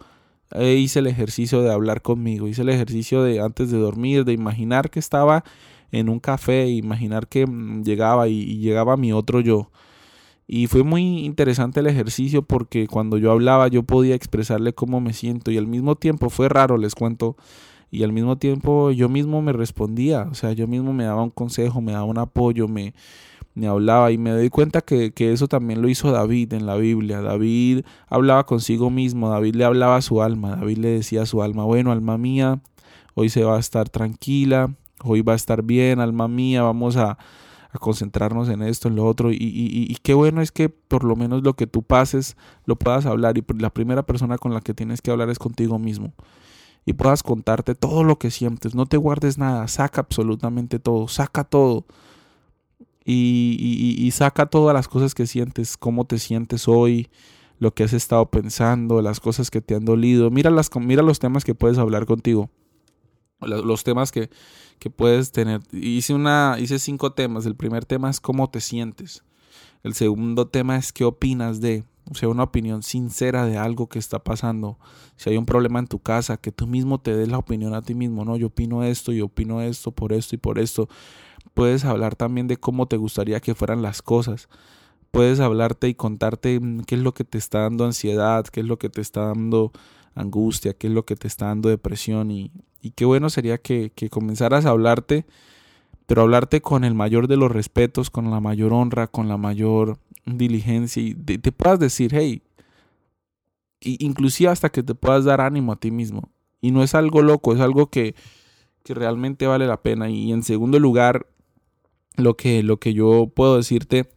eh, 0.50 0.74
hice 0.74 0.98
el 0.98 1.06
ejercicio 1.06 1.62
de 1.62 1.72
hablar 1.72 2.02
conmigo, 2.02 2.46
hice 2.46 2.62
el 2.62 2.68
ejercicio 2.68 3.22
de 3.22 3.40
antes 3.40 3.70
de 3.70 3.78
dormir, 3.78 4.26
de 4.26 4.34
imaginar 4.34 4.90
que 4.90 4.98
estaba 4.98 5.44
en 5.92 6.08
un 6.08 6.18
café, 6.18 6.68
imaginar 6.68 7.28
que 7.28 7.46
mm, 7.46 7.84
llegaba 7.84 8.28
y, 8.28 8.40
y 8.40 8.58
llegaba 8.58 8.96
mi 8.96 9.12
otro 9.12 9.40
yo. 9.40 9.70
Y 10.46 10.66
fue 10.66 10.82
muy 10.82 11.24
interesante 11.24 11.80
el 11.80 11.86
ejercicio 11.86 12.42
porque 12.42 12.86
cuando 12.88 13.16
yo 13.16 13.30
hablaba 13.30 13.68
yo 13.68 13.84
podía 13.84 14.14
expresarle 14.14 14.74
cómo 14.74 15.00
me 15.00 15.12
siento 15.12 15.50
y 15.50 15.58
al 15.58 15.66
mismo 15.66 15.94
tiempo 15.96 16.30
fue 16.30 16.48
raro, 16.48 16.76
les 16.76 16.94
cuento, 16.94 17.36
y 17.92 18.02
al 18.02 18.12
mismo 18.12 18.38
tiempo 18.38 18.90
yo 18.90 19.08
mismo 19.08 19.42
me 19.42 19.52
respondía, 19.52 20.22
o 20.30 20.34
sea, 20.34 20.52
yo 20.52 20.66
mismo 20.66 20.92
me 20.94 21.04
daba 21.04 21.22
un 21.22 21.30
consejo, 21.30 21.80
me 21.82 21.92
daba 21.92 22.04
un 22.04 22.18
apoyo, 22.18 22.66
me, 22.66 22.94
me 23.54 23.66
hablaba 23.66 24.10
y 24.10 24.18
me 24.18 24.30
doy 24.30 24.48
cuenta 24.48 24.80
que, 24.80 25.12
que, 25.12 25.32
eso 25.32 25.46
también 25.46 25.82
lo 25.82 25.88
hizo 25.90 26.10
David 26.10 26.54
en 26.54 26.64
la 26.64 26.76
Biblia. 26.76 27.20
David 27.20 27.84
hablaba 28.08 28.46
consigo 28.46 28.88
mismo, 28.88 29.28
David 29.28 29.56
le 29.56 29.64
hablaba 29.64 29.96
a 29.96 30.02
su 30.02 30.22
alma, 30.22 30.56
David 30.56 30.78
le 30.78 30.88
decía 30.88 31.22
a 31.22 31.26
su 31.26 31.42
alma, 31.42 31.64
bueno, 31.64 31.92
alma 31.92 32.16
mía, 32.16 32.60
hoy 33.14 33.28
se 33.28 33.44
va 33.44 33.56
a 33.56 33.60
estar 33.60 33.90
tranquila, 33.90 34.74
hoy 35.04 35.22
va 35.22 35.32
a 35.32 35.36
estar 35.36 35.62
bien, 35.62 36.00
alma 36.00 36.28
mía, 36.28 36.62
vamos 36.62 36.96
a, 36.96 37.18
concentrarnos 37.80 38.50
en 38.50 38.62
esto, 38.62 38.88
en 38.88 38.96
lo 38.96 39.06
otro. 39.06 39.30
Y, 39.32 39.96
qué 40.02 40.12
bueno 40.14 40.42
es 40.42 40.52
que 40.52 40.68
por 40.68 41.04
lo 41.04 41.16
menos 41.16 41.42
lo 41.42 41.54
que 41.54 41.66
tú 41.66 41.82
pases 41.82 42.36
lo 42.66 42.76
puedas 42.76 43.06
hablar 43.06 43.38
y 43.38 43.44
la 43.58 43.70
primera 43.70 44.04
persona 44.04 44.36
con 44.36 44.52
la 44.52 44.60
que 44.60 44.74
tienes 44.74 45.00
que 45.00 45.10
hablar 45.10 45.30
es 45.30 45.38
contigo 45.38 45.78
mismo. 45.78 46.12
y 46.84 46.94
puedas 46.94 47.22
contarte 47.22 47.74
todo 47.74 48.04
lo 48.04 48.18
que 48.18 48.30
sientes. 48.30 48.74
No 48.74 48.86
te 48.86 48.96
guardes 48.96 49.38
nada, 49.38 49.68
saca 49.68 50.00
absolutamente 50.02 50.78
todo, 50.80 51.08
saca 51.08 51.44
todo. 51.44 51.86
Y, 53.04 53.96
y, 53.98 54.10
saca 54.10 54.46
todas 54.46 54.74
las 54.74 54.88
cosas 54.88 55.14
que 55.14 55.26
sientes, 55.26 55.76
cómo 55.76 56.04
te 56.04 56.18
sientes 56.18 56.68
hoy, 56.68 57.08
lo 57.58 57.74
que 57.74 57.84
has 57.84 57.92
estado 57.92 58.26
pensando, 58.26 59.02
las 59.02 59.20
cosas 59.20 59.50
que 59.50 59.60
te 59.60 59.74
han 59.76 59.84
dolido. 59.84 60.30
Mira, 60.30 60.50
las, 60.50 60.68
mira 60.76 61.02
los 61.02 61.20
temas 61.20 61.44
que 61.44 61.54
puedes 61.54 61.78
hablar 61.78 62.06
contigo, 62.06 62.50
los 63.42 63.84
temas 63.84 64.12
que, 64.12 64.30
que 64.78 64.90
puedes 64.90 65.32
tener. 65.32 65.60
Hice, 65.72 66.14
una, 66.14 66.56
hice 66.58 66.78
cinco 66.78 67.12
temas. 67.12 67.46
El 67.46 67.56
primer 67.56 67.84
tema 67.84 68.10
es 68.10 68.20
cómo 68.20 68.50
te 68.50 68.60
sientes. 68.60 69.24
El 69.82 69.94
segundo 69.94 70.46
tema 70.48 70.76
es 70.76 70.92
qué 70.92 71.04
opinas 71.04 71.60
de 71.60 71.84
o 72.10 72.14
sea, 72.14 72.28
una 72.28 72.42
opinión 72.42 72.82
sincera 72.82 73.46
de 73.46 73.56
algo 73.56 73.88
que 73.88 73.98
está 73.98 74.18
pasando. 74.18 74.78
Si 75.16 75.30
hay 75.30 75.36
un 75.36 75.46
problema 75.46 75.78
en 75.78 75.86
tu 75.86 76.00
casa, 76.00 76.36
que 76.36 76.52
tú 76.52 76.66
mismo 76.66 76.98
te 77.00 77.16
des 77.16 77.28
la 77.28 77.38
opinión 77.38 77.74
a 77.74 77.82
ti 77.82 77.94
mismo, 77.94 78.24
no, 78.24 78.36
yo 78.36 78.48
opino 78.48 78.82
esto, 78.82 79.12
yo 79.12 79.26
opino 79.26 79.62
esto, 79.62 79.92
por 79.92 80.12
esto 80.12 80.34
y 80.34 80.38
por 80.38 80.58
esto. 80.58 80.88
Puedes 81.54 81.84
hablar 81.84 82.16
también 82.16 82.48
de 82.48 82.56
cómo 82.56 82.86
te 82.86 82.96
gustaría 82.96 83.40
que 83.40 83.54
fueran 83.54 83.82
las 83.82 84.02
cosas. 84.02 84.48
Puedes 85.10 85.40
hablarte 85.40 85.88
y 85.88 85.94
contarte 85.94 86.58
mm, 86.58 86.82
qué 86.82 86.96
es 86.96 87.00
lo 87.00 87.14
que 87.14 87.24
te 87.24 87.38
está 87.38 87.60
dando 87.60 87.84
ansiedad, 87.84 88.44
qué 88.46 88.60
es 88.60 88.66
lo 88.66 88.78
que 88.78 88.88
te 88.88 89.00
está 89.00 89.26
dando 89.26 89.72
angustia, 90.14 90.74
qué 90.74 90.88
es 90.88 90.92
lo 90.92 91.04
que 91.04 91.16
te 91.16 91.28
está 91.28 91.46
dando 91.46 91.68
depresión. 91.68 92.30
Y, 92.30 92.50
y 92.82 92.90
qué 92.90 93.04
bueno 93.04 93.30
sería 93.30 93.58
que, 93.58 93.90
que 93.94 94.10
comenzaras 94.10 94.66
a 94.66 94.70
hablarte 94.70 95.24
pero 96.06 96.22
hablarte 96.22 96.60
con 96.60 96.84
el 96.84 96.94
mayor 96.94 97.28
de 97.28 97.38
los 97.38 97.50
respetos, 97.50 98.10
con 98.10 98.30
la 98.30 98.38
mayor 98.38 98.74
honra, 98.74 99.06
con 99.06 99.28
la 99.28 99.38
mayor 99.38 99.98
diligencia 100.26 101.02
y 101.02 101.14
te, 101.14 101.52
puedas 101.52 101.78
decir, 101.78 102.12
hey, 102.14 102.42
inclusive 103.80 104.50
hasta 104.50 104.68
que 104.68 104.82
te 104.82 104.94
puedas 104.94 105.24
dar 105.24 105.40
ánimo 105.40 105.72
a 105.72 105.76
ti 105.76 105.90
mismo. 105.90 106.28
Y 106.60 106.70
no 106.70 106.82
es 106.82 106.94
algo 106.94 107.22
loco, 107.22 107.54
es 107.54 107.60
algo 107.60 107.88
que, 107.88 108.14
que 108.84 108.94
realmente 108.94 109.46
vale 109.46 109.66
la 109.66 109.80
pena. 109.80 110.10
Y 110.10 110.32
en 110.32 110.42
segundo 110.42 110.78
lugar, 110.78 111.26
lo 112.16 112.36
que, 112.36 112.62
lo 112.62 112.78
que 112.78 112.92
yo 112.94 113.32
puedo 113.34 113.56
decirte, 113.56 114.10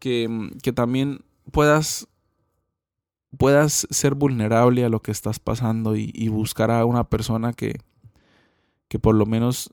que, 0.00 0.50
que 0.62 0.72
también 0.72 1.20
puedas, 1.52 2.08
puedas 3.38 3.86
ser 3.90 4.14
vulnerable 4.14 4.84
a 4.84 4.88
lo 4.88 5.02
que 5.02 5.12
estás 5.12 5.38
pasando 5.38 5.96
y, 5.96 6.10
y 6.14 6.28
buscar 6.28 6.70
a 6.70 6.84
una 6.84 7.04
persona 7.04 7.52
que, 7.52 7.78
que 8.88 8.98
por 8.98 9.14
lo 9.14 9.26
menos 9.26 9.72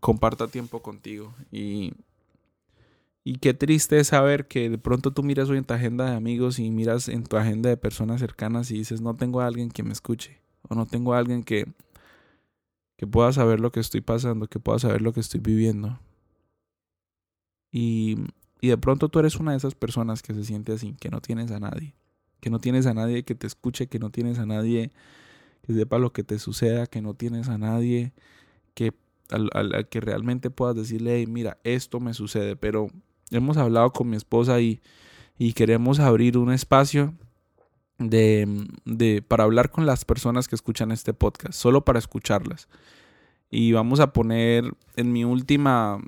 comparta 0.00 0.48
tiempo 0.48 0.82
contigo. 0.82 1.34
Y, 1.50 1.92
y 3.24 3.36
qué 3.38 3.54
triste 3.54 3.98
es 3.98 4.08
saber 4.08 4.46
que 4.46 4.70
de 4.70 4.78
pronto 4.78 5.12
tú 5.12 5.22
miras 5.22 5.48
hoy 5.48 5.58
en 5.58 5.64
tu 5.64 5.74
agenda 5.74 6.10
de 6.10 6.16
amigos 6.16 6.58
y 6.58 6.70
miras 6.70 7.08
en 7.08 7.24
tu 7.24 7.36
agenda 7.36 7.68
de 7.68 7.76
personas 7.76 8.20
cercanas 8.20 8.70
y 8.70 8.78
dices, 8.78 9.00
no 9.00 9.14
tengo 9.14 9.40
a 9.40 9.46
alguien 9.46 9.70
que 9.70 9.82
me 9.82 9.92
escuche. 9.92 10.40
O 10.68 10.74
no 10.74 10.86
tengo 10.86 11.14
a 11.14 11.18
alguien 11.18 11.42
que, 11.42 11.66
que 12.96 13.06
pueda 13.06 13.32
saber 13.32 13.60
lo 13.60 13.70
que 13.70 13.80
estoy 13.80 14.00
pasando, 14.00 14.46
que 14.46 14.60
pueda 14.60 14.78
saber 14.78 15.02
lo 15.02 15.12
que 15.12 15.20
estoy 15.20 15.40
viviendo. 15.40 15.98
Y, 17.70 18.16
y 18.60 18.68
de 18.68 18.78
pronto 18.78 19.08
tú 19.08 19.18
eres 19.18 19.36
una 19.36 19.50
de 19.50 19.56
esas 19.56 19.74
personas 19.74 20.22
que 20.22 20.32
se 20.32 20.44
siente 20.44 20.72
así, 20.72 20.94
que 21.00 21.10
no 21.10 21.20
tienes 21.20 21.50
a 21.50 21.60
nadie. 21.60 21.94
Que 22.40 22.50
no 22.50 22.60
tienes 22.60 22.86
a 22.86 22.94
nadie 22.94 23.24
que 23.24 23.34
te 23.34 23.46
escuche, 23.46 23.88
que 23.88 23.98
no 23.98 24.10
tienes 24.10 24.38
a 24.38 24.46
nadie 24.46 24.92
que 25.62 25.72
sepa 25.72 25.98
lo 25.98 26.12
que 26.12 26.24
te 26.24 26.38
suceda, 26.38 26.86
que 26.86 27.00
no 27.00 27.14
tienes 27.14 27.48
a 27.48 27.58
nadie 27.58 28.12
que 28.74 28.92
al, 29.30 29.88
que 29.88 30.00
realmente 30.00 30.50
puedas 30.50 30.76
decirle, 30.76 31.26
mira, 31.26 31.58
esto 31.64 32.00
me 32.00 32.14
sucede, 32.14 32.56
pero 32.56 32.88
hemos 33.30 33.56
hablado 33.56 33.92
con 33.92 34.10
mi 34.10 34.16
esposa 34.16 34.60
y, 34.60 34.80
y 35.38 35.52
queremos 35.54 36.00
abrir 36.00 36.38
un 36.38 36.52
espacio 36.52 37.14
de, 37.98 38.66
de, 38.84 39.22
para 39.22 39.44
hablar 39.44 39.70
con 39.70 39.86
las 39.86 40.04
personas 40.04 40.48
que 40.48 40.54
escuchan 40.54 40.92
este 40.92 41.14
podcast, 41.14 41.54
solo 41.54 41.84
para 41.84 41.98
escucharlas. 41.98 42.68
Y 43.50 43.72
vamos 43.72 44.00
a 44.00 44.12
poner 44.12 44.64
en 44.96 45.12
mi 45.12 45.24
última 45.24 46.00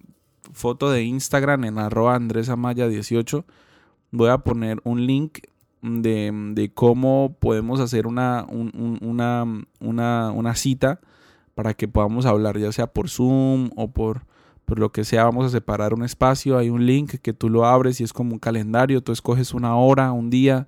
foto 0.52 0.90
de 0.90 1.04
Instagram, 1.04 1.64
en 1.64 1.78
arroba 1.78 2.14
Andrés 2.14 2.48
Amaya 2.48 2.88
18, 2.88 3.44
voy 4.10 4.30
a 4.30 4.38
poner 4.38 4.80
un 4.84 5.06
link 5.06 5.38
de, 5.82 6.32
de 6.54 6.72
cómo 6.72 7.36
podemos 7.38 7.80
hacer 7.80 8.06
una, 8.06 8.46
una, 8.48 9.44
una, 9.80 10.30
una 10.32 10.54
cita 10.54 11.00
para 11.56 11.72
que 11.72 11.88
podamos 11.88 12.26
hablar, 12.26 12.58
ya 12.58 12.70
sea 12.70 12.86
por 12.86 13.08
Zoom 13.08 13.70
o 13.76 13.90
por, 13.90 14.26
por 14.66 14.78
lo 14.78 14.92
que 14.92 15.04
sea. 15.04 15.24
Vamos 15.24 15.46
a 15.46 15.48
separar 15.48 15.94
un 15.94 16.04
espacio, 16.04 16.58
hay 16.58 16.68
un 16.68 16.84
link 16.84 17.14
que 17.22 17.32
tú 17.32 17.48
lo 17.48 17.64
abres 17.64 17.98
y 18.02 18.04
es 18.04 18.12
como 18.12 18.34
un 18.34 18.38
calendario, 18.38 19.02
tú 19.02 19.10
escoges 19.10 19.54
una 19.54 19.74
hora, 19.74 20.12
un 20.12 20.28
día 20.28 20.66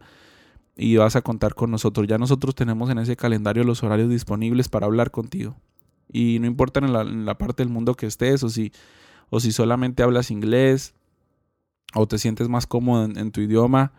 y 0.79 0.97
vas 0.97 1.15
a 1.15 1.21
contar 1.21 1.55
con 1.55 1.71
nosotros. 1.71 2.07
Ya 2.07 2.17
nosotros 2.17 2.55
tenemos 2.55 2.89
en 2.89 3.01
ese 3.01 3.17
calendario 3.17 3.65
los 3.65 3.83
horarios 3.83 4.09
disponibles 4.09 4.71
para 4.71 4.87
hablar 4.87 5.11
contigo. 5.11 5.57
Y 6.11 6.39
no 6.41 6.47
importa 6.47 6.81
en 6.81 6.91
la, 6.91 7.03
en 7.03 7.27
la 7.27 7.37
parte 7.37 7.63
del 7.63 7.71
mundo 7.71 7.95
que 7.95 8.07
estés 8.07 8.43
o 8.43 8.49
si, 8.49 8.73
o 9.29 9.41
si 9.41 9.53
solamente 9.53 10.03
hablas 10.03 10.31
inglés 10.31 10.95
o 11.93 12.09
te 12.09 12.17
sientes 12.17 12.49
más 12.49 12.67
cómodo 12.67 13.05
en, 13.05 13.31
tu 13.31 13.43
idioma, 13.43 13.93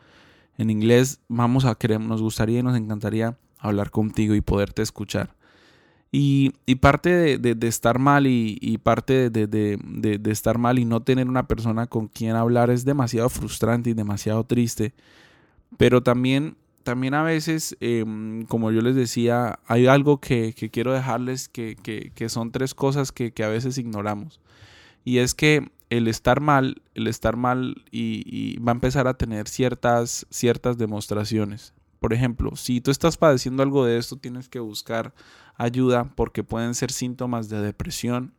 en 0.57 0.71
inglés, 0.71 1.21
vamos 1.27 1.65
a 1.65 1.75
querer, 1.75 1.99
nos 1.99 2.19
gustaría 2.19 2.59
y 2.59 2.63
nos 2.63 2.75
encantaría 2.75 3.37
hablar 3.59 3.91
contigo 3.91 4.33
y 4.33 4.41
poderte 4.41 4.81
escuchar. 4.81 5.35
Y, 6.11 6.53
y 6.65 6.75
parte 6.75 7.37
de, 7.37 7.53
de, 7.53 7.67
estar 7.67 7.99
mal 7.99 8.25
y, 8.25 8.57
y 8.61 8.79
parte 8.79 9.29
de, 9.29 9.45
de, 9.47 10.31
estar 10.31 10.57
mal 10.57 10.79
y 10.79 10.85
no 10.85 11.03
tener 11.03 11.27
una 11.27 11.47
persona 11.47 11.85
con 11.85 12.07
quien 12.07 12.35
hablar 12.35 12.71
es 12.71 12.83
demasiado 12.83 13.29
frustrante 13.29 13.91
y 13.91 13.93
demasiado 13.93 14.43
triste. 14.43 14.93
Pero 15.77 16.01
también, 16.01 16.57
también 16.83 17.13
a 17.13 17.21
veces, 17.21 17.77
em, 17.79 18.45
como 18.45 18.71
yo 18.71 18.81
les 18.81 18.95
decía, 18.95 19.59
hay 19.67 19.85
algo 19.85 20.19
que, 20.19 20.53
que 20.53 20.71
quiero 20.71 20.93
dejarles 20.93 21.47
que, 21.47 21.75
que, 21.75 22.11
que, 22.15 22.27
son 22.29 22.51
tres 22.51 22.73
cosas 22.73 23.11
que, 23.11 23.31
que 23.31 23.43
a 23.43 23.49
veces 23.49 23.77
ignoramos. 23.77 24.39
Y 25.05 25.19
es 25.19 25.35
que 25.35 25.69
el 25.91 26.07
estar 26.07 26.41
mal, 26.41 26.81
el 26.95 27.05
estar 27.05 27.35
mal 27.35 27.83
y, 27.91 28.23
y 28.25 28.57
va 28.59 28.71
a 28.71 28.75
empezar 28.75 29.07
a 29.07 29.15
tener 29.15 29.47
ciertas, 29.47 30.25
ciertas 30.31 30.79
demostraciones. 30.79 31.73
Por 31.99 32.13
ejemplo, 32.13 32.55
si 32.55 32.81
tú 32.81 32.91
estás 32.91 33.17
padeciendo 33.17 33.61
algo 33.61 33.85
de 33.85 33.97
esto, 33.97 34.15
tienes 34.15 34.47
que 34.47 34.59
buscar 34.59 35.13
ayuda 35.55 36.05
porque 36.15 36.43
pueden 36.43 36.73
ser 36.73 36.91
síntomas 36.91 37.49
de 37.49 37.61
depresión 37.61 38.33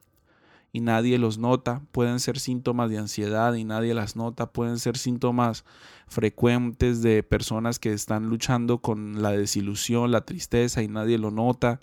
y 0.72 0.80
nadie 0.80 1.18
los 1.18 1.38
nota, 1.38 1.82
pueden 1.92 2.20
ser 2.20 2.38
síntomas 2.38 2.90
de 2.90 2.98
ansiedad 2.98 3.54
y 3.54 3.64
nadie 3.64 3.92
las 3.92 4.16
nota, 4.16 4.46
pueden 4.52 4.78
ser 4.78 4.96
síntomas 4.96 5.64
frecuentes 6.06 7.02
de 7.02 7.22
personas 7.22 7.78
que 7.78 7.92
están 7.92 8.28
luchando 8.28 8.78
con 8.78 9.20
la 9.20 9.32
desilusión, 9.32 10.10
la 10.10 10.24
tristeza 10.24 10.82
y 10.82 10.88
nadie 10.88 11.18
lo 11.18 11.30
nota, 11.30 11.80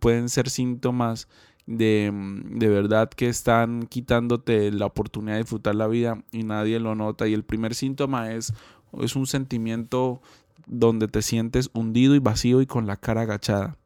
pueden 0.00 0.28
ser 0.28 0.48
síntomas 0.48 1.28
de, 1.66 2.12
de 2.44 2.68
verdad 2.68 3.10
que 3.10 3.28
están 3.28 3.86
quitándote 3.86 4.70
la 4.70 4.86
oportunidad 4.86 5.34
de 5.34 5.42
disfrutar 5.42 5.74
la 5.74 5.88
vida 5.88 6.22
y 6.30 6.44
nadie 6.44 6.78
lo 6.78 6.94
nota. 6.94 7.26
Y 7.26 7.34
el 7.34 7.44
primer 7.44 7.74
síntoma 7.74 8.32
es 8.32 8.54
es 9.02 9.16
un 9.16 9.26
sentimiento 9.26 10.20
donde 10.66 11.08
te 11.08 11.22
sientes 11.22 11.70
hundido 11.72 12.14
y 12.14 12.18
vacío 12.18 12.60
y 12.60 12.66
con 12.66 12.86
la 12.86 12.96
cara 12.96 13.22
agachada. 13.22 13.78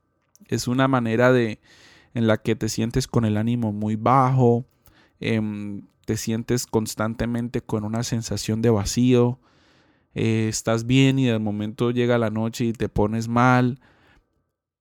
Es 0.46 0.66
una 0.66 0.88
manera 0.88 1.32
de 1.32 1.60
en 2.14 2.26
la 2.26 2.38
que 2.38 2.56
te 2.56 2.68
sientes 2.68 3.06
con 3.06 3.24
el 3.24 3.36
ánimo 3.36 3.72
muy 3.72 3.96
bajo, 3.96 4.64
em, 5.20 5.82
te 6.06 6.16
sientes 6.16 6.66
constantemente 6.66 7.60
con 7.60 7.84
una 7.84 8.02
sensación 8.02 8.62
de 8.62 8.70
vacío, 8.70 9.38
eh, 10.14 10.48
estás 10.48 10.86
bien 10.86 11.18
y 11.18 11.26
de 11.26 11.38
momento 11.38 11.92
llega 11.92 12.18
la 12.18 12.30
noche 12.30 12.64
y 12.64 12.72
te 12.72 12.88
pones 12.88 13.28
mal, 13.28 13.80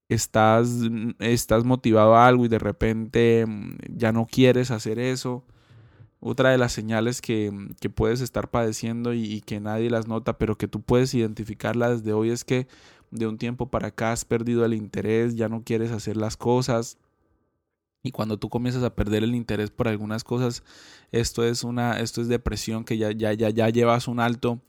estás, 0.09 0.69
estás 1.19 1.63
motivado 1.65 2.15
a 2.15 2.27
algo 2.27 2.45
y 2.45 2.47
de 2.47 2.59
repente 2.59 3.45
mm, 3.47 3.77
ya 3.95 4.11
no 4.11 4.25
quieres 4.25 4.71
hacer 4.71 4.99
eso. 4.99 5.45
Otra 6.21 6.49
de 6.49 6.57
las 6.57 6.73
señales 6.73 7.21
que, 7.21 7.51
que 7.79 7.89
puedes 7.89 8.19
estar 8.19 8.49
padeciendo 8.49 9.13
y, 9.13 9.39
que 9.41 9.61
nadie 9.61 9.89
las 9.89 10.07
nota, 10.07 10.37
pero 10.37 10.57
que 10.57 10.67
tú 10.67 10.81
puedes 10.81 11.13
identificarla 11.13 11.89
desde 11.89 12.11
hoy 12.11 12.29
es 12.29 12.43
que 12.43 12.67
de 13.09 13.25
un 13.25 13.37
tiempo 13.37 13.69
para 13.69 13.87
acá 13.87 14.11
has 14.11 14.25
perdido 14.25 14.65
el 14.65 14.73
interés, 14.73 15.35
ya 15.35 15.47
no 15.47 15.63
quieres 15.63 15.91
hacer 15.91 16.17
las 16.17 16.35
cosas. 16.35 16.97
Y 18.03 18.11
cuando 18.11 18.37
tú 18.37 18.49
comienzas 18.49 18.83
a 18.83 18.95
perder 18.95 19.23
el 19.23 19.35
interés 19.35 19.71
por 19.71 19.87
algunas 19.87 20.23
cosas, 20.23 20.63
esto 21.11 21.43
es 21.43 21.63
una, 21.63 21.99
esto 21.99 22.21
es 22.21 22.27
depresión 22.27 22.83
que 22.83 22.97
ya, 22.97 23.11
ya, 23.11 23.33
ya, 23.33 23.49
ya 23.49 23.69
llevas 23.69 24.07
un 24.07 24.19
alto, 24.19 24.59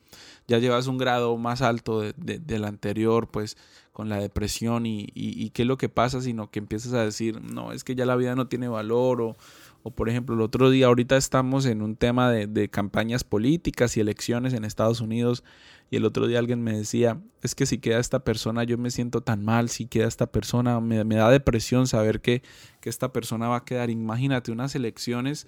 ya 0.46 0.58
llevas 0.58 0.86
un 0.86 0.98
grado 0.98 1.36
más 1.36 1.62
alto 1.62 2.00
de, 2.00 2.12
de, 2.16 2.38
del 2.38 2.64
anterior, 2.64 3.28
pues 3.28 3.56
con 3.92 4.08
la 4.08 4.18
depresión 4.18 4.86
y, 4.86 5.02
y, 5.14 5.44
y, 5.44 5.50
qué 5.50 5.62
es 5.62 5.68
lo 5.68 5.76
que 5.76 5.88
pasa, 5.88 6.20
sino 6.20 6.50
que 6.50 6.60
empiezas 6.60 6.92
a 6.92 7.04
decir, 7.04 7.40
no, 7.40 7.72
es 7.72 7.84
que 7.84 7.94
ya 7.94 8.06
la 8.06 8.16
vida 8.16 8.34
no 8.34 8.48
tiene 8.48 8.68
valor 8.68 9.20
o, 9.20 9.36
o 9.82 9.90
por 9.90 10.08
ejemplo, 10.08 10.34
el 10.34 10.40
otro 10.40 10.70
día, 10.70 10.86
ahorita 10.86 11.16
estamos 11.16 11.66
en 11.66 11.82
un 11.82 11.96
tema 11.96 12.30
de, 12.30 12.68
campañas 12.68 13.24
políticas 13.24 13.96
y 13.96 14.00
elecciones 14.00 14.52
en 14.52 14.64
Estados 14.64 15.00
Unidos 15.00 15.44
y 15.90 15.96
el 15.96 16.04
otro 16.04 16.26
día 16.26 16.38
alguien 16.38 16.62
me 16.62 16.76
decía, 16.76 17.20
es 17.42 17.54
que 17.54 17.66
si 17.66 17.78
queda 17.78 17.98
esta 17.98 18.22
persona 18.22 18.64
yo 18.64 18.78
me 18.78 18.90
siento 18.90 19.22
tan 19.22 19.44
mal, 19.44 19.68
si 19.68 19.86
queda 19.86 20.06
esta 20.06 20.26
persona, 20.26 20.80
me, 20.80 21.02
me 21.04 21.16
da 21.16 21.30
depresión 21.30 21.86
saber 21.86 22.20
que, 22.20 22.42
que 22.80 22.90
esta 22.90 23.12
persona 23.12 23.48
va 23.48 23.56
a 23.56 23.64
quedar. 23.64 23.90
Imagínate, 23.90 24.52
unas 24.52 24.74
elecciones 24.74 25.46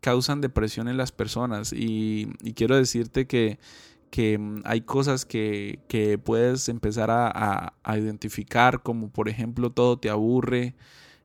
causan 0.00 0.40
depresión 0.40 0.88
en 0.88 0.96
las 0.96 1.12
personas 1.12 1.72
y, 1.72 2.28
y 2.42 2.54
quiero 2.54 2.76
decirte 2.76 3.26
que, 3.26 3.58
que 4.10 4.38
mm, 4.38 4.62
hay 4.64 4.82
cosas 4.82 5.24
que, 5.24 5.80
que 5.88 6.18
puedes 6.18 6.68
empezar 6.68 7.10
a, 7.10 7.74
a, 7.82 7.98
identificar, 7.98 8.82
como 8.82 9.10
por 9.10 9.28
ejemplo 9.28 9.70
todo 9.70 9.98
te 9.98 10.10
aburre, 10.10 10.74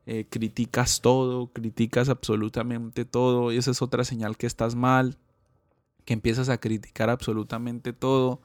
eh, 0.06 0.26
criticas 0.28 1.00
todo, 1.00 1.52
criticas 1.52 2.08
absolutamente 2.08 3.04
todo, 3.04 3.52
y 3.52 3.56
esa 3.56 3.70
es 3.70 3.82
otra 3.82 4.04
señal 4.04 4.36
que 4.36 4.46
estás 4.46 4.74
mal, 4.74 5.18
que 6.04 6.12
empiezas 6.12 6.48
a 6.48 6.58
criticar 6.58 7.10
absolutamente 7.10 7.92
todo, 7.92 8.40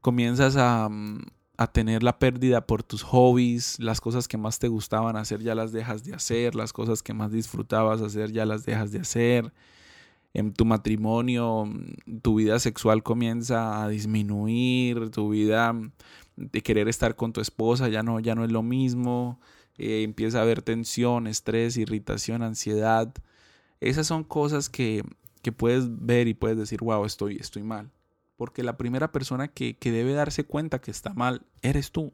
comienzas 0.00 0.56
a, 0.56 0.88
mm, 0.90 1.22
a 1.56 1.66
tener 1.68 2.02
la 2.02 2.18
pérdida 2.18 2.66
por 2.66 2.82
tus 2.82 3.02
hobbies, 3.02 3.78
las 3.78 4.00
cosas 4.00 4.26
que 4.28 4.36
más 4.36 4.58
te 4.58 4.68
gustaban 4.68 5.16
hacer 5.16 5.40
ya 5.40 5.54
las 5.54 5.72
dejas 5.72 6.04
de 6.04 6.14
hacer, 6.14 6.54
las 6.54 6.72
cosas 6.72 7.02
que 7.02 7.14
más 7.14 7.30
disfrutabas 7.30 8.00
hacer 8.00 8.32
ya 8.32 8.44
las 8.44 8.64
dejas 8.64 8.90
de 8.92 9.00
hacer. 9.00 9.52
En 10.34 10.52
tu 10.52 10.64
matrimonio, 10.64 11.68
tu 12.22 12.36
vida 12.36 12.58
sexual 12.58 13.04
comienza 13.04 13.84
a 13.84 13.88
disminuir, 13.88 15.10
tu 15.10 15.30
vida 15.30 15.72
de 16.36 16.62
querer 16.62 16.88
estar 16.88 17.14
con 17.14 17.32
tu 17.32 17.40
esposa 17.40 17.88
ya 17.88 18.02
no, 18.02 18.18
ya 18.18 18.34
no 18.34 18.44
es 18.44 18.50
lo 18.50 18.62
mismo, 18.62 19.38
eh, 19.78 20.02
empieza 20.02 20.38
a 20.38 20.42
haber 20.42 20.62
tensión, 20.62 21.26
estrés, 21.26 21.76
irritación, 21.76 22.42
ansiedad. 22.42 23.12
Esas 23.80 24.06
son 24.06 24.24
cosas 24.24 24.68
que, 24.68 25.04
que 25.42 25.52
puedes 25.52 25.84
ver 25.88 26.28
y 26.28 26.34
puedes 26.34 26.58
decir, 26.58 26.80
wow, 26.80 27.04
estoy, 27.04 27.36
estoy 27.36 27.62
mal. 27.62 27.90
Porque 28.36 28.62
la 28.62 28.76
primera 28.76 29.12
persona 29.12 29.48
que, 29.48 29.76
que 29.76 29.92
debe 29.92 30.12
darse 30.12 30.44
cuenta 30.44 30.80
que 30.80 30.90
está 30.90 31.14
mal 31.14 31.46
eres 31.62 31.90
tú. 31.92 32.12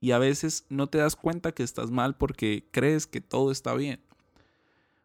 Y 0.00 0.12
a 0.12 0.18
veces 0.18 0.64
no 0.68 0.88
te 0.88 0.98
das 0.98 1.16
cuenta 1.16 1.52
que 1.52 1.62
estás 1.62 1.90
mal 1.90 2.16
porque 2.16 2.68
crees 2.70 3.06
que 3.06 3.20
todo 3.20 3.50
está 3.50 3.74
bien. 3.74 4.00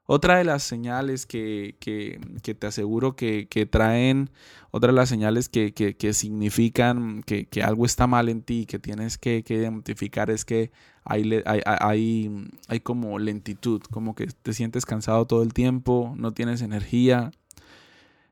Otra 0.08 0.38
de 0.38 0.44
las 0.44 0.62
señales 0.62 1.26
que, 1.26 1.76
que, 1.80 2.20
que 2.44 2.54
te 2.54 2.68
aseguro 2.68 3.16
que, 3.16 3.48
que, 3.48 3.66
traen, 3.66 4.30
otra 4.70 4.92
de 4.92 4.96
las 4.96 5.10
señales 5.10 5.50
que, 5.50 5.72
significan 6.14 7.24
que, 7.24 7.48
algo 7.64 7.86
está 7.86 8.06
mal 8.06 8.30
en 8.30 8.44
ti, 8.44 8.68
que 8.68 8.78
tienes 8.78 9.18
que, 9.18 9.44
identificar 9.48 10.30
es 10.30 10.46
que 10.46 10.72
hay, 11.04 11.42
hay, 11.46 11.62
hay, 11.66 12.48
hay 12.68 12.80
como 12.82 13.18
lentitud, 13.18 13.82
como 13.90 14.14
que 14.14 14.28
te 14.28 14.54
sientes 14.54 14.86
cansado 14.86 15.26
todo 15.26 15.42
el 15.42 15.54
tiempo, 15.54 16.14
no 16.18 16.34
tienes 16.34 16.62
energía, 16.62 17.32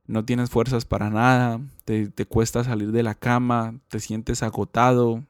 no 0.05 0.25
tienes 0.25 0.49
fuerzas 0.49 0.85
para 0.85 1.09
nada, 1.09 1.61
te, 1.85 2.11
cuesta 2.25 2.63
salir 2.63 2.91
de 2.91 3.03
la 3.03 3.15
cama, 3.15 3.79
te 3.87 3.99
sientes 3.99 4.43
agotado, 4.43 5.23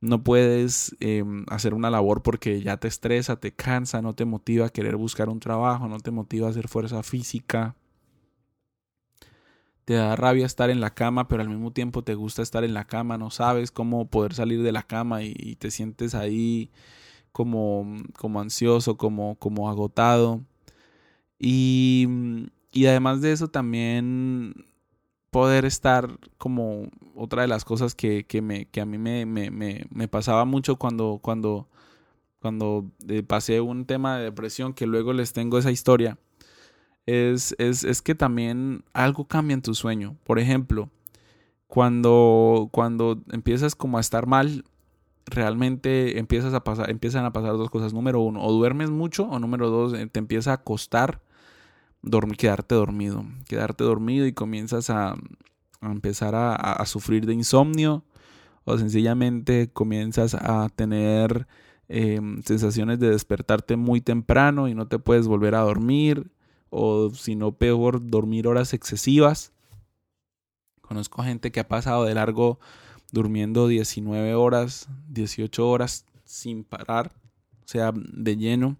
no 0.00 0.22
puedes 0.22 0.96
em, 1.00 1.44
hacer 1.48 1.74
una 1.74 1.90
labor 1.90 2.22
porque 2.22 2.62
ya 2.62 2.76
te 2.76 2.88
estresa, 2.88 3.36
te 3.36 3.52
cansa, 3.52 4.02
no 4.02 4.14
te 4.14 4.24
motiva 4.24 4.66
a 4.66 4.70
querer 4.70 4.96
buscar 4.96 5.28
un 5.28 5.40
trabajo, 5.40 5.88
no 5.88 5.98
te 5.98 6.10
motiva 6.10 6.46
a 6.46 6.50
hacer 6.50 6.68
fuerza 6.68 7.02
física. 7.02 7.74
Te 9.84 9.94
da 9.94 10.16
rabia 10.16 10.46
estar 10.46 10.70
en 10.70 10.80
la 10.80 10.94
cama, 10.94 11.28
pero 11.28 11.42
al 11.42 11.48
mismo 11.48 11.72
tiempo 11.72 12.04
te 12.04 12.14
gusta 12.14 12.42
estar 12.42 12.62
en 12.62 12.74
la 12.74 12.84
cama, 12.84 13.18
no 13.18 13.30
sabes 13.30 13.70
cómo 13.70 14.08
poder 14.08 14.34
salir 14.34 14.62
de 14.62 14.72
la 14.72 14.82
cama 14.82 15.22
y, 15.22 15.56
te 15.56 15.70
sientes 15.70 16.14
ahí 16.14 16.70
como, 17.32 17.96
como 18.18 18.40
ansioso, 18.40 18.96
como, 18.98 19.36
como 19.36 19.68
agotado. 19.70 20.42
Y 21.38 22.06
y 22.72 22.86
además 22.86 23.20
de 23.20 23.32
eso 23.32 23.48
también 23.48 24.54
poder 25.30 25.64
estar 25.64 26.18
como 26.38 26.88
otra 27.14 27.42
de 27.42 27.48
las 27.48 27.64
cosas 27.64 27.94
que, 27.94 28.24
que, 28.24 28.42
me, 28.42 28.66
que 28.66 28.80
a 28.80 28.86
mí 28.86 28.98
me, 28.98 29.26
me, 29.26 29.50
me, 29.50 30.08
pasaba 30.08 30.44
mucho 30.44 30.76
cuando, 30.76 31.18
cuando, 31.22 31.68
cuando 32.40 32.90
eh, 33.08 33.22
pasé 33.22 33.60
un 33.60 33.84
tema 33.84 34.18
de 34.18 34.24
depresión, 34.24 34.72
que 34.72 34.86
luego 34.86 35.12
les 35.12 35.32
tengo 35.32 35.58
esa 35.58 35.70
historia, 35.70 36.18
es, 37.06 37.54
es, 37.58 37.84
es 37.84 38.02
que 38.02 38.14
también 38.14 38.84
algo 38.92 39.26
cambia 39.26 39.54
en 39.54 39.62
tu 39.62 39.74
sueño. 39.74 40.16
Por 40.24 40.38
ejemplo, 40.38 40.90
cuando, 41.66 42.68
cuando 42.72 43.22
empiezas 43.30 43.74
como 43.74 43.98
a 43.98 44.00
estar 44.00 44.26
mal, 44.26 44.64
realmente 45.26 46.18
empiezas 46.18 46.54
a 46.54 46.64
pasar, 46.64 46.90
empiezan 46.90 47.24
a 47.24 47.32
pasar 47.32 47.52
dos 47.52 47.70
cosas. 47.70 47.92
Número 47.92 48.20
uno, 48.20 48.42
o 48.42 48.52
duermes 48.52 48.90
mucho, 48.90 49.24
o 49.24 49.38
número 49.38 49.68
dos, 49.70 49.92
eh, 49.94 50.06
te 50.06 50.18
empieza 50.18 50.52
a 50.54 50.62
costar 52.02 52.36
quedarte 52.36 52.74
dormido, 52.74 53.24
quedarte 53.48 53.84
dormido 53.84 54.26
y 54.26 54.32
comienzas 54.32 54.90
a, 54.90 55.16
empezar 55.82 56.34
a, 56.34 56.84
sufrir 56.86 57.26
de 57.26 57.34
insomnio 57.34 58.04
o 58.64 58.76
sencillamente 58.78 59.70
comienzas 59.72 60.34
a 60.34 60.68
tener 60.74 61.46
em, 61.88 62.42
sensaciones 62.42 62.98
de 62.98 63.10
despertarte 63.10 63.76
muy 63.76 64.00
temprano 64.00 64.68
y 64.68 64.74
no 64.74 64.88
te 64.88 64.98
puedes 64.98 65.26
volver 65.26 65.54
a 65.54 65.60
dormir 65.60 66.30
o 66.70 67.10
si 67.10 67.36
no 67.36 67.52
peor 67.52 68.10
dormir 68.10 68.46
horas 68.46 68.74
excesivas. 68.74 69.52
Conozco 70.82 71.22
gente 71.22 71.52
que 71.52 71.60
ha 71.60 71.68
pasado 71.68 72.04
de 72.04 72.14
largo 72.14 72.58
durmiendo 73.12 73.68
19 73.68 74.34
horas, 74.34 74.88
18 75.08 75.68
horas 75.68 76.04
sin 76.24 76.64
parar, 76.64 77.12
o 77.64 77.68
sea, 77.68 77.92
de 77.94 78.36
lleno. 78.36 78.76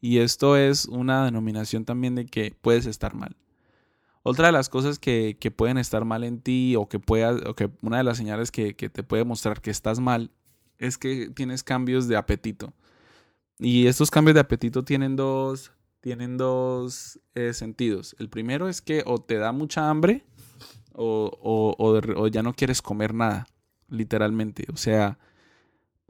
Y 0.00 0.18
esto 0.18 0.56
es 0.56 0.86
una 0.86 1.24
denominación 1.24 1.84
también 1.84 2.14
de 2.14 2.26
que 2.26 2.56
puedes 2.60 2.86
estar 2.86 3.14
mal. 3.14 3.36
Otra 4.22 4.46
de 4.46 4.52
las 4.52 4.68
cosas 4.68 4.98
que, 4.98 5.36
pueden 5.56 5.78
estar 5.78 6.04
mal 6.04 6.24
en 6.24 6.40
ti 6.40 6.76
o 6.76 6.88
que 6.88 6.98
puedas, 6.98 7.40
o 7.46 7.54
que 7.54 7.70
una 7.82 7.98
de 7.98 8.04
las 8.04 8.16
señales 8.16 8.50
que, 8.50 8.72
te 8.74 9.02
puede 9.02 9.24
mostrar 9.24 9.60
que 9.60 9.70
estás 9.70 9.98
mal 10.00 10.30
es 10.78 10.98
que 10.98 11.30
tienes 11.30 11.62
cambios 11.62 12.08
de 12.08 12.16
apetito. 12.16 12.72
Y 13.58 13.86
estos 13.86 14.10
cambios 14.10 14.34
de 14.34 14.40
apetito 14.40 14.84
tienen 14.84 15.16
dos, 15.16 15.72
tienen 16.00 16.38
dos 16.38 17.20
eh, 17.34 17.52
sentidos. 17.52 18.16
El 18.18 18.30
primero 18.30 18.68
es 18.68 18.80
que 18.80 19.02
o 19.06 19.18
te 19.18 19.36
da 19.36 19.52
mucha 19.52 19.90
hambre 19.90 20.24
o, 20.92 21.30
o, 21.42 21.76
o 21.78 22.26
ya 22.28 22.42
no 22.42 22.54
quieres 22.54 22.80
comer 22.80 23.12
nada, 23.14 23.46
literalmente. 23.88 24.66
O 24.72 24.76
sea, 24.76 25.18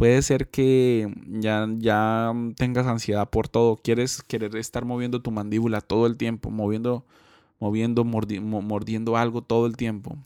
Puede 0.01 0.23
ser 0.23 0.49
que 0.49 1.13
ya, 1.27 1.69
ya 1.77 2.33
tengas 2.57 2.87
ansiedad 2.87 3.29
por 3.29 3.49
todo, 3.49 3.77
quieres 3.77 4.23
querer 4.23 4.57
estar 4.57 4.87
moviendo 4.87 5.21
tu 5.21 5.31
mandíbula 5.31 5.83
todo 5.83 6.07
el 6.07 6.17
tiempo, 6.17 6.51
moviendo, 6.51 7.05
moviendo, 7.59 8.03
mordiendo 8.03 9.19
algo 9.19 9.43
todo 9.43 9.67
el 9.67 9.77
tiempo. 9.77 10.17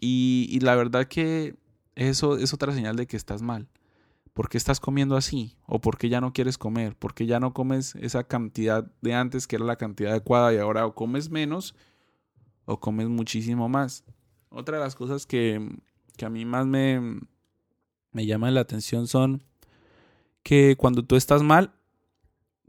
Y, 0.00 0.58
la 0.62 0.74
verdad 0.74 1.06
que 1.06 1.54
eso 1.94 2.38
es 2.38 2.52
otra 2.52 2.72
señal 2.72 2.96
de 2.96 3.06
que 3.06 3.16
estás 3.16 3.40
mal. 3.40 3.68
¿Por 4.34 4.48
qué 4.48 4.58
estás 4.58 4.80
comiendo 4.80 5.16
así? 5.16 5.54
¿O 5.66 5.80
por 5.80 5.96
qué 5.96 6.08
ya 6.08 6.20
no 6.20 6.32
quieres 6.32 6.58
comer? 6.58 6.96
¿Por 6.96 7.14
qué 7.14 7.24
ya 7.26 7.38
no 7.38 7.54
comes 7.54 7.94
esa 7.94 8.24
cantidad 8.24 8.90
de 9.00 9.14
antes 9.14 9.46
que 9.46 9.54
era 9.54 9.64
la 9.64 9.76
cantidad 9.76 10.10
adecuada 10.10 10.52
y 10.52 10.56
ahora 10.56 10.84
o 10.84 10.96
comes 10.96 11.30
menos 11.30 11.76
o 12.64 12.80
comes 12.80 13.06
muchísimo 13.06 13.68
más? 13.68 14.02
Otra 14.48 14.78
de 14.78 14.82
las 14.82 14.96
cosas 14.96 15.24
que, 15.24 15.78
que 16.16 16.24
a 16.24 16.30
mí 16.30 16.44
más 16.44 16.66
me, 16.66 17.20
me 18.12 18.26
llama 18.26 18.50
la 18.50 18.60
atención 18.60 19.06
son 19.06 19.42
que 20.42 20.76
cuando 20.76 21.04
tú 21.04 21.16
estás 21.16 21.42
mal, 21.42 21.72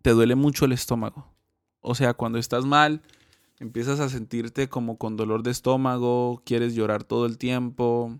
te 0.01 0.11
duele 0.11 0.35
mucho 0.35 0.65
el 0.65 0.71
estómago. 0.71 1.27
O 1.81 1.95
sea, 1.95 2.13
cuando 2.13 2.37
estás 2.37 2.65
mal, 2.65 3.01
empiezas 3.59 3.99
a 3.99 4.09
sentirte 4.09 4.69
como 4.69 4.97
con 4.97 5.15
dolor 5.15 5.43
de 5.43 5.51
estómago, 5.51 6.41
quieres 6.45 6.75
llorar 6.75 7.03
todo 7.03 7.25
el 7.25 7.37
tiempo, 7.37 8.19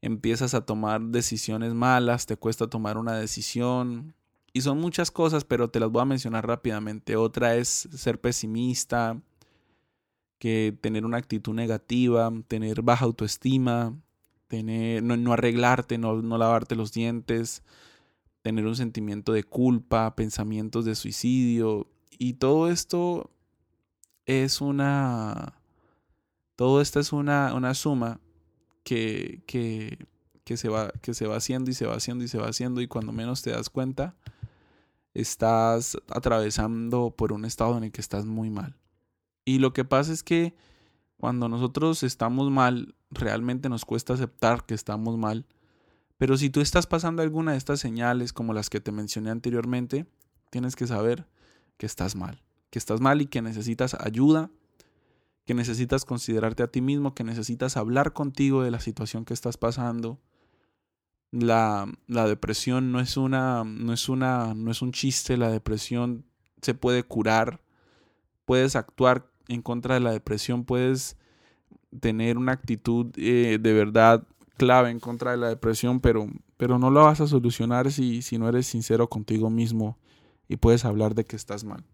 empiezas 0.00 0.54
a 0.54 0.66
tomar 0.66 1.00
decisiones 1.00 1.74
malas, 1.74 2.26
te 2.26 2.36
cuesta 2.36 2.66
tomar 2.66 2.98
una 2.98 3.14
decisión. 3.14 4.14
Y 4.52 4.60
son 4.60 4.78
muchas 4.78 5.10
cosas, 5.10 5.44
pero 5.44 5.70
te 5.70 5.80
las 5.80 5.90
voy 5.90 6.02
a 6.02 6.06
mencionar 6.06 6.46
rápidamente. 6.46 7.16
Otra 7.16 7.56
es 7.56 7.88
ser 7.94 8.20
pesimista, 8.20 9.20
que 10.38 10.76
tener 10.80 11.04
una 11.06 11.18
actitud 11.18 11.54
negativa, 11.54 12.30
tener 12.48 12.82
baja 12.82 13.04
autoestima, 13.04 13.96
no, 14.60 15.32
arreglarte, 15.32 15.96
no, 15.96 16.20
no 16.20 16.36
lavarte 16.36 16.76
los 16.76 16.92
dientes, 16.92 17.62
tener 18.42 18.66
un 18.66 18.76
sentimiento 18.76 19.32
de 19.32 19.44
culpa, 19.44 20.14
pensamientos 20.14 20.84
de 20.84 20.94
suicidio. 20.94 21.86
Y 22.18 22.34
todo 22.34 22.68
esto 22.68 23.30
es 24.26 24.60
una. 24.60 25.54
Todo 26.56 26.80
esto 26.82 27.00
es 27.00 27.12
una, 27.12 27.54
una 27.54 27.72
suma 27.74 28.20
que, 28.84 29.42
que, 29.46 30.06
que, 30.44 30.56
se 30.56 30.68
va, 30.68 30.92
que 31.00 31.14
se 31.14 31.26
va 31.26 31.36
haciendo 31.36 31.70
y 31.70 31.74
se 31.74 31.86
va 31.86 31.94
haciendo 31.94 32.24
y 32.24 32.28
se 32.28 32.38
va 32.38 32.48
haciendo. 32.48 32.80
Y 32.82 32.88
cuando 32.88 33.12
menos 33.12 33.42
te 33.42 33.50
das 33.50 33.70
cuenta, 33.70 34.14
estás 35.14 35.96
atravesando 36.08 37.14
por 37.16 37.32
un 37.32 37.44
estado 37.44 37.78
en 37.78 37.84
el 37.84 37.92
que 37.92 38.00
estás 38.00 38.26
muy 38.26 38.50
mal. 38.50 38.76
Y 39.44 39.58
lo 39.58 39.72
que 39.72 39.84
pasa 39.84 40.12
es 40.12 40.22
que 40.22 40.54
cuando 41.22 41.48
nosotros 41.48 42.02
estamos 42.02 42.50
mal, 42.50 42.96
realmente 43.12 43.68
nos 43.68 43.84
cuesta 43.84 44.14
aceptar 44.14 44.66
que 44.66 44.74
estamos 44.74 45.16
mal. 45.18 45.46
Pero 46.18 46.36
si 46.36 46.50
tú 46.50 46.60
estás 46.60 46.88
pasando 46.88 47.22
alguna 47.22 47.52
de 47.52 47.58
estas 47.58 47.78
señales, 47.78 48.32
como 48.32 48.52
las 48.52 48.68
que 48.68 48.80
te 48.80 48.90
mencioné 48.90 49.30
anteriormente, 49.30 50.04
tienes 50.50 50.74
que 50.74 50.88
saber 50.88 51.28
que 51.76 51.86
estás 51.86 52.16
mal. 52.16 52.42
Que 52.70 52.80
estás 52.80 53.00
mal 53.00 53.20
y 53.20 53.26
que 53.26 53.40
necesitas 53.40 53.94
ayuda, 53.94 54.50
que 55.46 55.54
necesitas 55.54 56.04
considerarte 56.04 56.64
a 56.64 56.72
ti 56.72 56.80
mismo, 56.80 57.14
que 57.14 57.22
necesitas 57.22 57.76
hablar 57.76 58.12
contigo 58.14 58.64
de 58.64 58.72
la 58.72 58.80
situación 58.80 59.24
que 59.24 59.32
estás 59.32 59.56
pasando. 59.56 60.18
La, 61.30 61.86
la 62.08 62.26
depresión 62.26 62.90
no 62.90 62.98
es 62.98 63.16
una, 63.16 63.62
no 63.62 63.92
es 63.92 64.08
una, 64.08 64.54
no 64.54 64.72
es 64.72 64.82
un 64.82 64.90
chiste, 64.90 65.36
la 65.36 65.50
depresión 65.50 66.24
se 66.62 66.74
puede 66.74 67.04
curar, 67.04 67.60
puedes 68.44 68.74
actuar 68.74 69.31
en 69.48 69.62
contra 69.62 69.94
de 69.94 70.00
la 70.00 70.12
depresión, 70.12 70.64
puedes 70.64 71.16
tener 72.00 72.38
una 72.38 72.52
actitud 72.52 73.06
eh, 73.16 73.58
de 73.60 73.72
verdad 73.72 74.26
clave 74.56 74.90
en 74.90 75.00
contra 75.00 75.32
de 75.32 75.36
la 75.36 75.48
depresión, 75.48 76.00
pero, 76.00 76.28
pero 76.56 76.78
no 76.78 76.90
lo 76.90 77.04
vas 77.04 77.20
a 77.20 77.26
solucionar 77.26 77.90
si, 77.90 78.22
si 78.22 78.38
no 78.38 78.48
eres 78.48 78.66
sincero 78.66 79.08
contigo 79.08 79.50
mismo 79.50 79.98
y 80.48 80.56
puedes 80.56 80.84
hablar 80.84 81.14
de 81.14 81.24
que 81.24 81.36
estás 81.36 81.64
mal. 81.64 81.84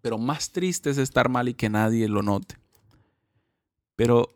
Pero 0.00 0.18
más 0.18 0.50
triste 0.50 0.90
es 0.90 0.98
estar 0.98 1.28
mal 1.28 1.48
y 1.48 1.54
que 1.54 1.68
nadie 1.68 2.08
lo 2.08 2.22
note. 2.22 2.56
Pero 3.96 4.30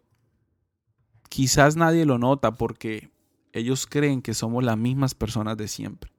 quizás 1.28 1.76
nadie 1.76 2.06
lo 2.06 2.18
nota 2.18 2.54
porque 2.54 3.10
ellos 3.52 3.86
creen 3.86 4.22
que 4.22 4.34
somos 4.34 4.62
las 4.62 4.76
mismas 4.76 5.14
personas 5.14 5.56
de 5.56 5.68
siempre. 5.68 6.12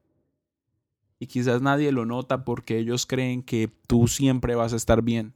Y 1.19 1.27
quizás 1.27 1.61
nadie 1.61 1.91
lo 1.91 2.05
nota 2.05 2.43
porque 2.43 2.77
ellos 2.77 3.05
creen 3.05 3.41
que 3.41 3.71
tú 3.87 4.07
siempre 4.07 4.55
vas 4.55 4.73
a 4.73 4.75
estar 4.75 5.01
bien. 5.01 5.33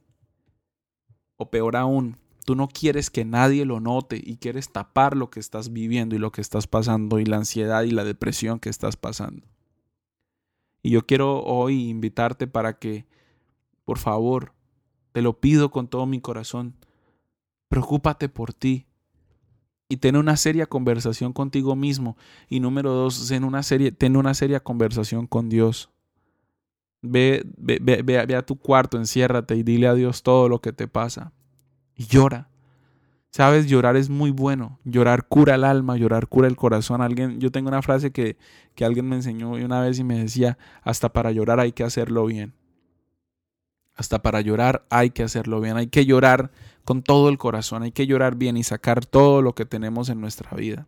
O 1.42 1.50
peor 1.50 1.74
aún, 1.74 2.18
tú 2.44 2.54
no 2.54 2.68
quieres 2.68 3.10
que 3.10 3.24
nadie 3.24 3.64
lo 3.64 3.80
note 3.80 4.22
y 4.24 4.36
quieres 4.36 4.70
tapar 4.70 5.16
lo 5.16 5.28
que 5.28 5.40
estás 5.40 5.72
viviendo 5.72 6.14
y 6.14 6.20
lo 6.20 6.30
que 6.30 6.40
estás 6.40 6.68
pasando 6.68 7.18
y 7.18 7.24
la 7.24 7.38
ansiedad 7.38 7.82
y 7.82 7.90
la 7.90 8.04
depresión 8.04 8.60
que 8.60 8.68
estás 8.68 8.96
pasando. 8.96 9.44
Y 10.84 10.90
yo 10.90 11.04
quiero 11.04 11.42
hoy 11.42 11.88
invitarte 11.88 12.46
para 12.46 12.78
que, 12.78 13.06
por 13.84 13.98
favor, 13.98 14.52
te 15.10 15.20
lo 15.20 15.40
pido 15.40 15.72
con 15.72 15.88
todo 15.88 16.06
mi 16.06 16.20
corazón, 16.20 16.76
preocúpate 17.68 18.28
por 18.28 18.54
ti 18.54 18.86
y 19.88 19.96
ten 19.96 20.14
una 20.14 20.36
seria 20.36 20.66
conversación 20.66 21.32
contigo 21.32 21.74
mismo. 21.74 22.16
Y 22.48 22.60
número 22.60 22.92
dos, 22.92 23.26
ten 23.26 23.42
una, 23.42 23.62
ten 23.62 24.16
una 24.16 24.32
seria 24.34 24.60
conversación 24.60 25.26
con 25.26 25.48
Dios. 25.48 25.90
Ve, 27.02 27.44
ve, 27.56 28.02
ve, 28.02 28.36
a 28.36 28.42
tu 28.42 28.56
cuarto, 28.56 28.96
enciérrate 28.96 29.56
y 29.56 29.64
dile 29.64 29.88
a 29.88 29.94
Dios 29.94 30.22
todo 30.22 30.48
lo 30.48 30.60
que 30.60 30.72
te 30.72 30.86
pasa. 30.86 31.32
Y 31.96 32.06
llora. 32.06 32.48
Sabes, 33.30 33.66
llorar 33.66 33.96
es 33.96 34.08
muy 34.08 34.30
bueno. 34.30 34.78
Llorar 34.84 35.26
cura 35.26 35.56
el 35.56 35.64
alma, 35.64 35.96
llorar 35.96 36.28
cura 36.28 36.46
el 36.46 36.56
corazón. 36.56 37.00
Alguien, 37.00 37.40
yo 37.40 37.50
tengo 37.50 37.68
una 37.68 37.82
frase 37.82 38.12
que, 38.12 38.36
que 38.74 38.84
alguien 38.84 39.08
me 39.08 39.16
enseñó 39.16 39.50
una 39.50 39.80
vez 39.80 39.98
y 39.98 40.04
me 40.04 40.18
decía, 40.18 40.58
hasta 40.82 41.12
para 41.12 41.32
llorar 41.32 41.58
hay 41.58 41.72
que 41.72 41.82
hacerlo 41.82 42.26
bien. 42.26 42.54
Hasta 43.94 44.22
para 44.22 44.40
llorar 44.40 44.84
hay 44.90 45.10
que 45.10 45.22
hacerlo 45.22 45.60
bien. 45.60 45.76
Hay 45.76 45.88
que 45.88 46.06
llorar 46.06 46.50
con 46.84 47.02
todo 47.02 47.28
el 47.28 47.38
corazón. 47.38 47.82
Hay 47.82 47.92
que 47.92 48.06
llorar 48.06 48.36
bien 48.36 48.56
y 48.56 48.64
sacar 48.64 49.04
todo 49.04 49.42
lo 49.42 49.54
que 49.54 49.64
tenemos 49.64 50.08
en 50.08 50.20
nuestra 50.20 50.50
vida. 50.56 50.86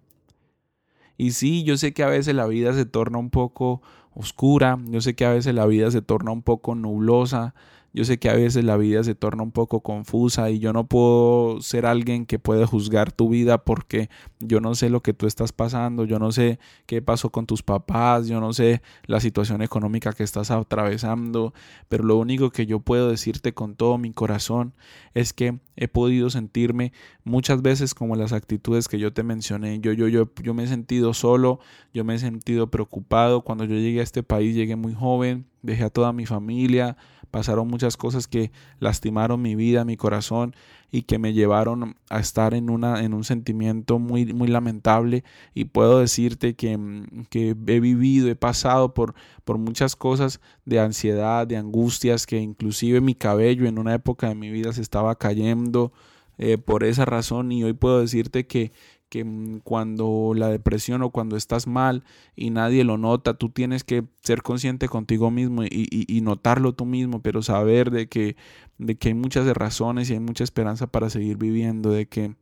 Y 1.17 1.33
sí, 1.33 1.65
yo 1.65 1.77
sé 1.77 1.93
que 1.93 2.03
a 2.03 2.09
veces 2.09 2.35
la 2.35 2.47
vida 2.47 2.73
se 2.75 2.87
torna 2.87 3.19
un 3.19 3.31
poco 3.31 3.83
oscura, 4.15 4.79
yo 4.87 5.01
sé 5.01 5.15
que 5.15 5.25
a 5.25 5.31
veces 5.31 5.55
la 5.55 5.67
vida 5.67 5.91
se 5.91 6.03
torna 6.03 6.31
un 6.31 6.43
poco 6.43 6.75
nublosa, 6.75 7.55
yo 7.95 8.05
sé 8.05 8.19
que 8.19 8.29
a 8.29 8.35
veces 8.35 8.65
la 8.65 8.77
vida 8.77 9.05
se 9.05 9.15
torna 9.15 9.45
un 9.45 9.53
poco 9.53 9.81
confusa 9.81 10.51
y 10.51 10.59
yo 10.59 10.73
no 10.73 10.89
puedo 10.89 11.61
ser 11.61 11.87
alguien 11.87 12.27
que 12.27 12.41
puede 12.41 12.67
juzgar 12.67 13.13
tu 13.13 13.29
vida 13.29 13.59
porque 13.59 14.11
yo 14.41 14.61
no 14.61 14.75
sé 14.75 14.91
lo 14.91 15.01
que 15.01 15.15
tú 15.15 15.29
estás 15.29 15.53
pasando, 15.53 16.05
yo 16.05 16.19
no 16.19 16.33
sé 16.33 16.59
qué 16.87 17.01
pasó 17.03 17.31
con 17.31 17.47
tus 17.47 17.63
papás, 17.63 18.27
yo 18.27 18.41
no 18.41 18.53
sé 18.53 18.83
la 19.07 19.21
situación 19.21 19.63
económica 19.63 20.13
que 20.13 20.25
estás 20.25 20.51
atravesando, 20.51 21.55
pero 21.89 22.03
lo 22.03 22.17
único 22.17 22.51
que 22.51 22.67
yo 22.67 22.81
puedo 22.81 23.09
decirte 23.09 23.55
con 23.55 23.77
todo 23.77 23.97
mi 23.97 24.13
corazón 24.13 24.75
es 25.15 25.33
que 25.33 25.61
he 25.77 25.87
podido 25.87 26.31
sentirme 26.31 26.93
muchas 27.23 27.63
veces 27.63 27.95
como 27.95 28.17
las 28.17 28.33
actitudes 28.33 28.89
que 28.89 28.99
yo 28.99 29.13
te 29.13 29.23
mencioné. 29.23 29.79
Yo, 29.79 29.93
yo, 29.93 30.09
yo, 30.09 30.29
yo 30.43 30.53
me 30.53 30.65
he 30.65 30.67
sentido 30.67 31.15
solo, 31.15 31.61
yo 31.93 32.05
me 32.05 32.17
he 32.17 32.19
sentido 32.19 32.71
preocupado. 32.71 33.43
Cuando 33.43 33.65
yo 33.65 33.77
llegué 33.77 34.01
a 34.01 34.03
este 34.03 34.25
país 34.25 34.57
llegué 34.57 34.75
muy 34.75 34.95
joven, 34.95 35.47
dejé 35.63 35.85
a 35.85 35.91
toda 35.91 36.13
mi 36.13 36.27
familia, 36.27 36.97
pasaron 37.35 37.67
muchas 37.67 37.97
cosas 37.97 38.29
que 38.29 38.53
lastimaron 38.79 39.43
mi 39.43 39.57
vida, 39.57 39.85
mi 39.85 39.97
corazón 39.97 40.55
y 40.93 41.03
que 41.03 41.19
me 41.19 41.33
llevaron 41.33 41.97
a 42.09 42.21
estar 42.21 42.55
en, 42.55 42.71
una, 42.71 43.03
en 43.03 43.13
un 43.13 43.25
sentimiento 43.25 43.99
muy, 43.99 44.33
muy 44.33 44.47
lamentable. 44.47 45.25
Y 45.53 45.65
puedo 45.65 45.99
decirte 45.99 46.55
que, 46.55 46.79
mm, 46.79 47.25
que 47.31 47.57
he 47.67 47.81
vivido, 47.81 48.29
he 48.29 48.37
pasado 48.37 48.95
por, 48.95 49.17
por 49.45 49.59
muchas 49.59 49.97
cosas 49.97 50.41
de 50.65 50.79
ansiedad, 50.79 51.45
de 51.45 51.57
angustias, 51.57 52.25
que 52.25 52.39
inclusive 52.39 53.01
mi 53.01 53.17
cabello 53.17 53.67
en 53.67 53.81
una 53.81 53.95
época 53.95 54.29
de 54.29 54.37
mi 54.37 54.51
vida 54.51 54.73
se 54.73 54.83
estaba 54.83 55.17
cayendo 55.17 55.93
eh, 56.39 56.57
por 56.57 56.85
esa 56.85 57.05
razón. 57.05 57.51
Y 57.51 57.65
hoy 57.65 57.73
puedo 57.73 58.01
decirte 58.01 58.47
que, 58.47 58.71
que 59.15 59.25
mm, 59.25 59.61
cuando 59.63 60.33
la 60.35 60.49
depresión 60.49 61.03
o 61.03 61.11
cuando 61.11 61.37
estás 61.37 61.69
mal 61.69 62.03
y 62.35 62.51
nadie 62.51 62.83
lo 62.83 62.99
nota, 62.99 63.35
tú 63.35 63.49
tienes 63.49 63.85
que 63.85 64.03
ser 64.23 64.43
consciente 64.43 64.89
contigo 64.89 65.31
mismo 65.31 65.63
y, 65.63 66.21
notarlo 66.23 66.73
tú 66.73 66.85
mismo, 66.85 67.23
pero 67.23 67.41
saber 67.41 67.93
de 67.93 68.09
que, 68.09 68.35
de 68.79 68.97
que 68.97 69.09
hay 69.09 69.15
muchas 69.15 69.47
razones 69.57 70.11
y 70.11 70.15
hay 70.15 70.21
mucha 70.21 70.43
esperanza 70.43 70.89
para 70.89 71.11
seguir 71.11 71.37
viviendo, 71.37 71.91
de 71.91 72.07
que 72.07 72.35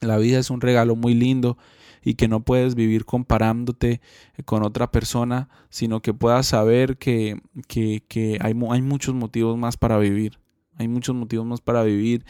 la 0.00 0.18
vida 0.18 0.38
es 0.38 0.50
un 0.50 0.60
regalo 0.60 0.96
muy 0.96 1.14
lindo 1.14 1.56
y 2.02 2.14
que 2.14 2.28
no 2.28 2.40
puedes 2.40 2.74
vivir 2.74 3.06
comparándote 3.06 4.02
con 4.44 4.64
otra 4.64 4.90
persona, 4.90 5.48
sino 5.70 6.02
que 6.02 6.12
puedas 6.12 6.46
saber 6.46 6.98
que, 6.98 7.40
que, 7.68 8.04
que 8.06 8.36
hay, 8.42 8.52
hay 8.70 8.82
muchos 8.82 9.14
motivos 9.14 9.56
más 9.56 9.78
para 9.78 9.96
vivir. 9.96 10.40
Hay 10.78 10.88
muchos 10.88 11.14
motivos 11.14 11.46
más 11.46 11.62
para 11.62 11.82
vivir 11.84 12.26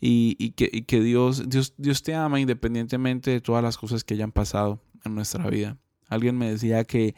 y, 0.00 0.50
que, 0.52 1.00
Dios, 1.00 1.48
Dios, 1.48 2.02
te 2.02 2.14
ama 2.14 2.40
independientemente 2.40 3.32
de 3.32 3.40
todas 3.40 3.62
las 3.62 3.76
cosas 3.76 4.04
que 4.04 4.14
hayan 4.14 4.32
pasado 4.32 4.80
en 5.04 5.14
nuestra 5.14 5.48
vida. 5.50 5.76
Alguien 6.08 6.38
me 6.38 6.50
decía 6.50 6.84
que, 6.84 7.14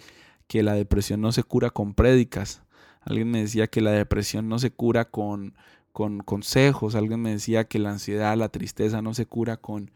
la 0.52 0.74
depresión 0.74 1.20
no 1.20 1.32
se 1.32 1.42
cura 1.42 1.70
con 1.70 1.94
prédicas. 1.94 2.62
Alguien 3.02 3.30
me 3.30 3.40
decía 3.40 3.66
que 3.66 3.80
la 3.80 3.92
depresión 3.92 4.48
no 4.48 4.58
se 4.58 4.70
cura 4.70 5.04
con, 5.04 5.54
con 5.92 6.20
consejos. 6.20 6.94
Alguien 6.94 7.20
me 7.20 7.30
decía 7.30 7.64
que 7.64 7.78
la 7.78 7.90
ansiedad, 7.90 8.36
la 8.36 8.48
tristeza 8.48 9.02
no 9.02 9.12
se 9.14 9.26
cura 9.26 9.58
con, 9.58 9.90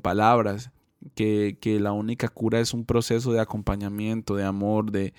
palabras. 0.00 0.70
Que, 1.14 1.58
la 1.80 1.92
única 1.92 2.28
cura 2.28 2.60
es 2.60 2.72
un 2.72 2.86
proceso 2.86 3.32
de 3.32 3.40
acompañamiento, 3.40 4.36
de 4.36 4.44
amor, 4.44 4.90
de 4.90 5.12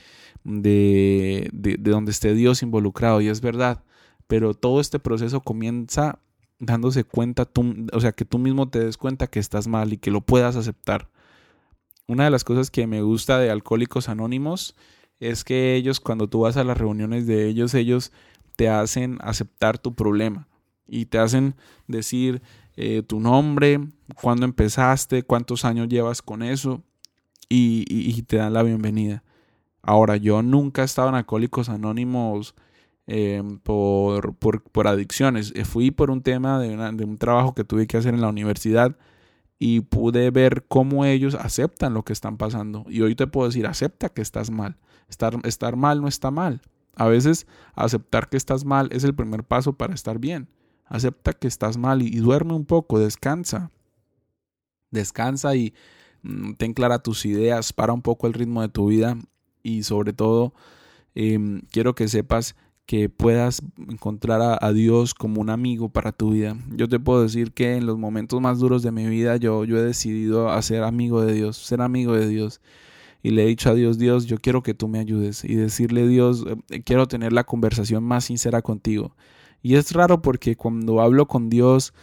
donde 0.43 2.11
esté 2.11 2.33
Dios 2.33 2.63
involucrado. 2.63 3.21
Y 3.21 3.27
es 3.27 3.41
verdad. 3.41 3.83
Pero 4.25 4.55
todo 4.55 4.81
este 4.81 4.97
proceso 4.97 5.41
comienza 5.41 6.19
dándose 6.61 7.03
cuenta, 7.03 7.45
tú, 7.45 7.87
o 7.91 7.99
sea, 7.99 8.13
que 8.13 8.23
tú 8.23 8.37
mismo 8.37 8.69
te 8.69 8.79
des 8.79 8.95
cuenta 8.95 9.27
que 9.27 9.39
estás 9.39 9.67
mal 9.67 9.91
y 9.91 9.97
que 9.97 10.11
lo 10.11 10.21
puedas 10.21 10.55
aceptar. 10.55 11.09
Una 12.07 12.25
de 12.25 12.29
las 12.29 12.43
cosas 12.43 12.69
que 12.71 12.87
me 12.87 13.01
gusta 13.01 13.39
de 13.39 13.49
Alcohólicos 13.49 14.09
Anónimos 14.09 14.75
es 15.19 15.43
que 15.43 15.75
ellos, 15.75 15.99
cuando 15.99 16.27
tú 16.27 16.41
vas 16.41 16.57
a 16.57 16.63
las 16.63 16.77
reuniones 16.77 17.25
de 17.25 17.47
ellos, 17.47 17.73
ellos 17.73 18.11
te 18.55 18.69
hacen 18.69 19.17
aceptar 19.21 19.79
tu 19.79 19.95
problema 19.95 20.47
y 20.87 21.05
te 21.05 21.17
hacen 21.17 21.55
decir 21.87 22.41
eh, 22.75 23.01
tu 23.01 23.19
nombre, 23.19 23.79
cuándo 24.15 24.45
empezaste, 24.45 25.23
cuántos 25.23 25.65
años 25.65 25.89
llevas 25.89 26.21
con 26.21 26.43
eso 26.43 26.83
y, 27.49 27.85
y 27.89 28.21
te 28.21 28.37
dan 28.37 28.53
la 28.53 28.63
bienvenida. 28.63 29.23
Ahora, 29.81 30.17
yo 30.17 30.43
nunca 30.43 30.83
he 30.83 30.85
estado 30.85 31.09
en 31.09 31.15
Alcohólicos 31.15 31.69
Anónimos 31.69 32.55
Em, 33.07 33.59
por, 33.59 34.35
por, 34.35 34.61
por, 34.63 34.87
adicciones. 34.87 35.51
Eh, 35.55 35.65
fui 35.65 35.91
por 35.91 36.11
un 36.11 36.21
tema 36.21 36.59
de, 36.59 36.77
de, 36.93 37.03
un 37.03 37.17
trabajo 37.17 37.53
que 37.53 37.63
tuve 37.63 37.87
que 37.87 37.97
hacer 37.97 38.13
en 38.13 38.21
la 38.21 38.29
universidad 38.29 38.95
y 39.59 39.81
pude 39.81 40.31
ver 40.31 40.65
cómo 40.67 41.03
ellos 41.05 41.35
aceptan 41.35 41.93
lo 41.93 42.03
que 42.03 42.13
están 42.13 42.37
pasando. 42.37 42.85
Y 42.87 43.01
hoy 43.01 43.15
te 43.15 43.27
puedo 43.27 43.47
decir, 43.47 43.67
acepta 43.67 44.09
que 44.09 44.21
estás 44.21 44.49
mal. 44.49 44.77
Estar, 45.09 45.35
estar 45.43 45.75
mal 45.75 46.01
no 46.01 46.07
está 46.07 46.31
mal. 46.31 46.61
A 46.95 47.07
veces 47.07 47.47
aceptar 47.75 48.29
que 48.29 48.37
estás 48.37 48.65
mal 48.65 48.89
es 48.91 49.03
el 49.03 49.13
primer 49.13 49.43
paso 49.43 49.73
para 49.73 49.93
estar 49.93 50.19
bien. 50.19 50.47
Acepta 50.85 51.33
que 51.33 51.47
estás 51.47 51.77
mal 51.77 52.01
y, 52.01 52.17
duerme 52.17 52.53
un 52.53 52.65
poco, 52.65 52.99
descansa. 52.99 53.71
Descansa 54.89 55.55
y 55.55 55.73
mm, 56.21 56.53
ten 56.53 56.73
clara 56.73 56.99
tus 56.99 57.25
ideas, 57.25 57.73
para 57.73 57.93
un 57.93 58.01
poco 58.01 58.27
el 58.27 58.33
ritmo 58.33 58.61
de 58.61 58.69
tu 58.69 58.87
vida 58.87 59.17
y 59.63 59.83
sobre 59.83 60.13
todo 60.13 60.53
em, 61.13 61.61
quiero 61.71 61.93
que 61.93 62.07
sepas 62.07 62.55
que 62.91 63.07
puedas 63.07 63.61
encontrar 63.89 64.59
a, 64.61 64.73
Dios 64.73 65.13
como 65.13 65.39
un 65.39 65.49
amigo 65.49 65.87
para 65.87 66.11
tu 66.11 66.31
vida. 66.31 66.57
Yo 66.75 66.89
te 66.89 66.99
puedo 66.99 67.23
decir 67.23 67.53
que 67.53 67.77
en 67.77 67.85
los 67.85 67.97
momentos 67.97 68.41
más 68.41 68.59
duros 68.59 68.83
de 68.83 68.91
mi 68.91 69.07
vida 69.07 69.37
yo, 69.37 69.63
yo 69.63 69.77
he 69.77 69.81
decidido 69.81 70.61
ser 70.61 70.83
amigo 70.83 71.21
de 71.21 71.31
Dios, 71.31 71.55
ser 71.55 71.79
amigo 71.79 72.11
de 72.15 72.27
Dios. 72.27 72.59
Y 73.23 73.29
le 73.29 73.43
he 73.43 73.47
dicho 73.47 73.69
a 73.69 73.75
Dios, 73.75 73.97
Dios, 73.97 74.25
yo 74.25 74.39
quiero 74.39 74.61
que 74.61 74.73
tú 74.73 74.89
me 74.89 74.99
ayudes. 74.99 75.45
Y 75.45 75.55
decirle, 75.55 76.05
Dios, 76.05 76.43
eh, 76.69 76.81
quiero 76.83 77.07
tener 77.07 77.31
la 77.31 77.45
conversación 77.45 78.03
más 78.03 78.25
sincera 78.25 78.61
contigo. 78.61 79.15
Y 79.61 79.75
es 79.75 79.93
raro 79.93 80.21
porque 80.21 80.57
cuando 80.57 80.99
hablo 80.99 81.29
con 81.29 81.49
Dios 81.49 81.93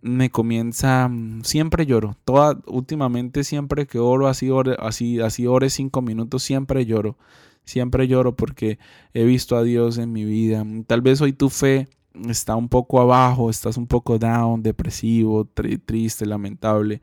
me 0.00 0.30
comienza, 0.30 1.08
siempre 1.44 1.86
lloro. 1.86 2.16
Toda, 2.24 2.58
últimamente 2.66 3.44
siempre 3.44 3.86
que 3.86 4.00
oro 4.00 4.26
así, 4.26 4.50
así, 4.80 5.20
así 5.20 5.46
ore 5.46 5.70
cinco 5.70 6.02
minutos, 6.02 6.42
siempre 6.42 6.84
lloro 6.84 7.16
Siempre 7.64 8.08
lloro 8.08 8.36
porque 8.36 8.78
he 9.14 9.24
visto 9.24 9.56
a 9.56 9.62
Dios 9.62 9.98
en 9.98 10.12
mi 10.12 10.24
vida. 10.24 10.64
Tal 10.86 11.00
vez 11.00 11.20
hoy 11.20 11.32
tu 11.32 11.48
fe 11.48 11.88
está 12.28 12.56
un 12.56 12.68
poco 12.68 13.00
abajo, 13.00 13.50
estás 13.50 13.76
un 13.76 13.86
poco 13.86 14.18
down, 14.18 14.62
depresivo, 14.62 15.48
triste, 15.84 16.26
lamentable. 16.26 17.02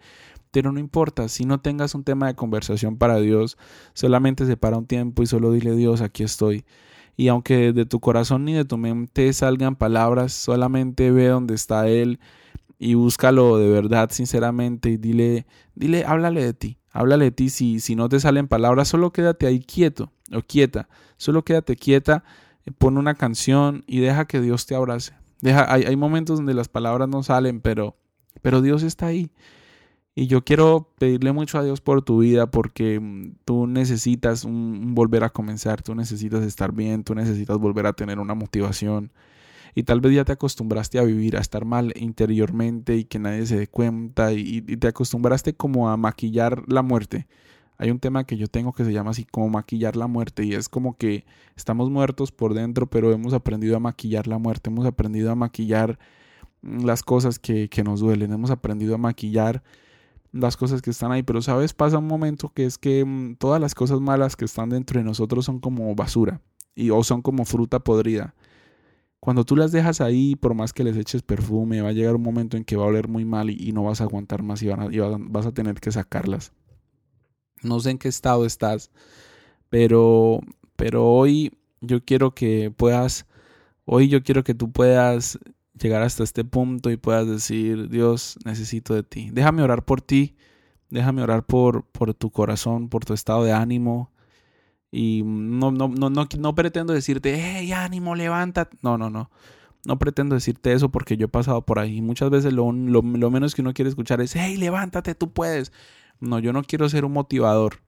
Pero 0.51 0.71
no 0.71 0.79
importa, 0.79 1.27
si 1.27 1.45
no 1.45 1.61
tengas 1.61 1.93
un 1.95 2.03
tema 2.03 2.27
de 2.27 2.35
conversación 2.35 2.97
para 2.97 3.19
Dios, 3.19 3.57
solamente 3.93 4.45
separa 4.45 4.77
un 4.77 4.87
tiempo 4.87 5.21
y 5.21 5.27
solo 5.27 5.51
dile 5.51 5.75
Dios, 5.75 6.01
aquí 6.01 6.23
estoy. 6.23 6.65
Y 7.15 7.27
aunque 7.27 7.73
de 7.73 7.85
tu 7.85 7.99
corazón 7.99 8.45
ni 8.45 8.53
de 8.53 8.65
tu 8.65 8.77
mente 8.77 9.31
salgan 9.33 9.75
palabras, 9.75 10.33
solamente 10.33 11.11
ve 11.11 11.27
dónde 11.27 11.53
está 11.53 11.87
Él 11.87 12.19
y 12.79 12.93
búscalo 12.95 13.57
de 13.57 13.69
verdad, 13.69 14.09
sinceramente, 14.11 14.89
y 14.89 14.97
dile, 14.97 15.45
dile, 15.75 16.05
háblale 16.05 16.43
de 16.43 16.53
ti, 16.53 16.77
háblale 16.91 17.25
de 17.25 17.31
ti. 17.31 17.49
Si, 17.49 17.79
si 17.79 17.95
no 17.95 18.09
te 18.09 18.19
salen 18.19 18.47
palabras, 18.47 18.87
solo 18.87 19.11
quédate 19.11 19.47
ahí 19.47 19.59
quieto 19.59 20.11
o 20.33 20.41
quieta, 20.41 20.89
solo 21.17 21.43
quédate 21.43 21.75
quieta, 21.75 22.23
eh, 22.65 22.71
pon 22.71 22.97
una 22.97 23.15
canción 23.15 23.83
y 23.87 23.99
deja 23.99 24.25
que 24.25 24.41
Dios 24.41 24.65
te 24.65 24.75
abrace. 24.75 25.13
Deja, 25.41 25.71
hay, 25.71 25.83
hay 25.83 25.95
momentos 25.95 26.37
donde 26.37 26.53
las 26.53 26.67
palabras 26.67 27.07
no 27.07 27.23
salen, 27.23 27.61
pero, 27.61 27.95
pero 28.41 28.61
Dios 28.61 28.83
está 28.83 29.07
ahí. 29.07 29.31
Y 30.19 30.27
yo 30.27 30.43
quiero 30.43 30.91
pedirle 30.97 31.31
mucho 31.31 31.57
a 31.57 31.63
Dios 31.63 31.79
por 31.79 32.01
tu 32.01 32.19
vida 32.19 32.51
porque 32.51 32.99
mm, 32.99 33.35
tú 33.45 33.67
necesitas 33.67 34.43
un, 34.43 34.93
volver 34.93 35.23
a 35.23 35.29
comenzar, 35.29 35.81
tú 35.81 35.95
necesitas 35.95 36.43
estar 36.43 36.73
bien, 36.73 37.05
tú 37.05 37.15
necesitas 37.15 37.57
volver 37.57 37.85
a 37.85 37.93
tener 37.93 38.19
una 38.19 38.33
motivación. 38.33 39.13
Y 39.75 39.83
tal 39.83 40.01
vez 40.01 40.13
ya 40.13 40.25
te 40.25 40.31
acostumbraste 40.31 40.99
a 40.99 41.03
vivir, 41.03 41.37
a 41.37 41.39
estar 41.39 41.65
mal 41.65 41.93
interiormente 41.95 42.95
y 42.95 43.05
que 43.05 43.19
nadie 43.19 43.45
se 43.45 43.57
dé 43.57 43.67
cuenta 43.67 44.33
y, 44.33 44.61
te 44.61 44.87
acostumbraste 44.87 45.53
como 45.53 45.89
a 45.89 45.97
maquillar 45.97 46.63
la 46.67 46.81
muerte. 46.81 47.27
Hay 47.77 47.91
un 47.91 47.99
tema 47.99 48.25
que 48.25 48.35
yo 48.35 48.47
tengo 48.47 48.73
que 48.73 48.83
se 48.83 48.91
llama 48.91 49.11
así 49.11 49.25
como 49.25 49.49
maquillar 49.49 49.95
la 49.95 50.07
muerte 50.07 50.43
y 50.43 50.53
es 50.53 50.67
como 50.67 50.97
que 50.97 51.25
estamos 51.55 51.89
muertos 51.89 52.31
por 52.33 52.53
dentro 52.53 52.87
pero 52.87 53.13
hemos 53.13 53.33
aprendido 53.33 53.77
a 53.77 53.79
maquillar 53.79 54.27
la 54.27 54.37
muerte, 54.37 54.69
hemos 54.69 54.85
aprendido 54.85 55.31
a 55.31 55.35
maquillar 55.35 55.97
mm, 56.61 56.83
las 56.83 57.03
cosas 57.03 57.39
que, 57.39 57.69
que 57.69 57.83
nos 57.83 58.01
duelen, 58.01 58.33
hemos 58.33 58.51
aprendido 58.51 58.95
a 58.95 58.97
maquillar 58.97 59.63
las 60.31 60.57
cosas 60.57 60.81
que 60.81 60.91
están 60.91 61.11
ahí, 61.11 61.23
pero 61.23 61.41
sabes, 61.41 61.73
pasa 61.73 61.97
un 61.97 62.07
momento 62.07 62.51
que 62.53 62.65
es 62.65 62.77
que 62.77 63.03
mm, 63.05 63.35
todas 63.35 63.61
las 63.61 63.75
cosas 63.75 63.99
malas 63.99 64.35
que 64.35 64.45
están 64.45 64.69
dentro 64.69 64.99
de 64.99 65.05
nosotros 65.05 65.45
son 65.45 65.59
como 65.59 65.93
basura 65.95 66.41
y 66.75 66.91
o 66.91 67.03
son 67.03 67.21
como 67.21 67.45
fruta 67.45 67.79
podrida. 67.79 68.35
Cuando 69.19 69.43
tú 69.43 69.55
las 69.55 69.71
dejas 69.71 69.99
ahí, 69.99 70.35
por 70.35 70.53
más 70.53 70.71
que 70.71 70.83
les 70.83 70.95
eches 70.95 71.21
perfume, 71.21 71.81
va 71.81 71.89
a 71.89 71.93
llegar 71.93 72.15
un 72.15 72.21
momento 72.21 72.55
en 72.55 72.63
que 72.63 72.77
va 72.77 72.85
a 72.85 72.87
oler 72.87 73.09
muy 73.09 73.25
mal 73.25 73.49
y, 73.49 73.71
no 73.73 73.83
vas 73.83 73.99
a 73.99 74.05
aguantar 74.05 74.43
más 74.43 74.63
y, 74.63 74.69
vas 74.69 75.45
a 75.45 75.51
tener 75.51 75.79
que 75.81 75.91
sacarlas. 75.91 76.53
No 77.61 77.79
sé 77.81 77.91
en 77.91 77.97
qué 77.97 78.07
estado 78.07 78.45
estás, 78.45 78.91
pero, 79.69 80.39
pero 80.77 81.05
hoy 81.05 81.51
yo 81.81 82.03
quiero 82.03 82.33
que 82.33 82.71
puedas, 82.71 83.25
hoy 83.83 84.07
yo 84.07 84.23
quiero 84.23 84.45
que 84.45 84.53
tú 84.53 84.71
puedas 84.71 85.37
llegar 85.73 86.01
hasta 86.01 86.23
este 86.23 86.45
punto 86.45 86.89
y 86.89 86.97
puedas 86.97 87.27
decir, 87.27 87.89
Dios, 87.89 88.37
necesito 88.45 88.93
de 88.93 89.03
ti. 89.03 89.29
Déjame 89.31 89.63
orar 89.63 89.83
por 89.83 90.01
ti, 90.01 90.37
déjame 90.89 91.21
orar 91.21 91.45
por, 91.45 91.85
por 91.85 92.13
tu 92.13 92.31
corazón, 92.31 92.87
por 92.87 93.03
tu 93.03 93.13
estado 93.13 93.43
de 93.43 93.51
ánimo. 93.51 94.11
Y 94.91 95.23
no, 95.23 95.71
no, 95.71 95.87
no, 95.87 96.09
no, 96.09 96.27
no 96.37 96.55
pretendo 96.55 96.93
decirte, 96.93 97.35
hey, 97.39 97.71
ánimo, 97.71 98.15
levántate. 98.15 98.77
No, 98.81 98.97
no, 98.97 99.09
no. 99.09 99.29
No 99.85 99.97
pretendo 99.97 100.35
decirte 100.35 100.73
eso 100.73 100.89
porque 100.89 101.15
yo 101.15 101.25
he 101.25 101.29
pasado 101.29 101.65
por 101.65 101.79
ahí. 101.79 102.01
Muchas 102.01 102.29
veces 102.29 102.53
lo, 102.53 102.71
lo, 102.71 103.01
lo 103.01 103.31
menos 103.31 103.55
que 103.55 103.61
uno 103.61 103.73
quiere 103.73 103.89
escuchar 103.89 104.21
es, 104.21 104.35
hey, 104.35 104.57
levántate, 104.57 105.15
tú 105.15 105.31
puedes. 105.31 105.71
No, 106.19 106.39
yo 106.39 106.53
no 106.53 106.63
quiero 106.63 106.89
ser 106.89 107.05
un 107.05 107.13
motivador. 107.13 107.81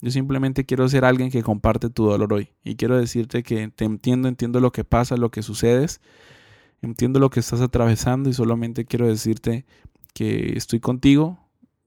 Yo 0.00 0.10
simplemente 0.10 0.64
quiero 0.64 0.88
ser 0.88 1.04
alguien 1.04 1.30
que 1.30 1.42
comparte 1.42 1.90
tu 1.90 2.06
dolor 2.06 2.32
hoy. 2.32 2.50
Y 2.62 2.76
quiero 2.76 2.96
decirte 2.98 3.42
que 3.42 3.68
te 3.68 3.84
entiendo, 3.84 4.28
entiendo 4.28 4.60
lo 4.60 4.70
que 4.70 4.84
pasa, 4.84 5.16
lo 5.16 5.30
que 5.30 5.42
sucedes 5.42 6.00
Entiendo 6.84 7.18
lo 7.18 7.30
que 7.30 7.40
estás 7.40 7.62
atravesando 7.62 8.28
y 8.28 8.34
solamente 8.34 8.84
quiero 8.84 9.08
decirte 9.08 9.64
que 10.12 10.52
estoy 10.56 10.80
contigo. 10.80 11.38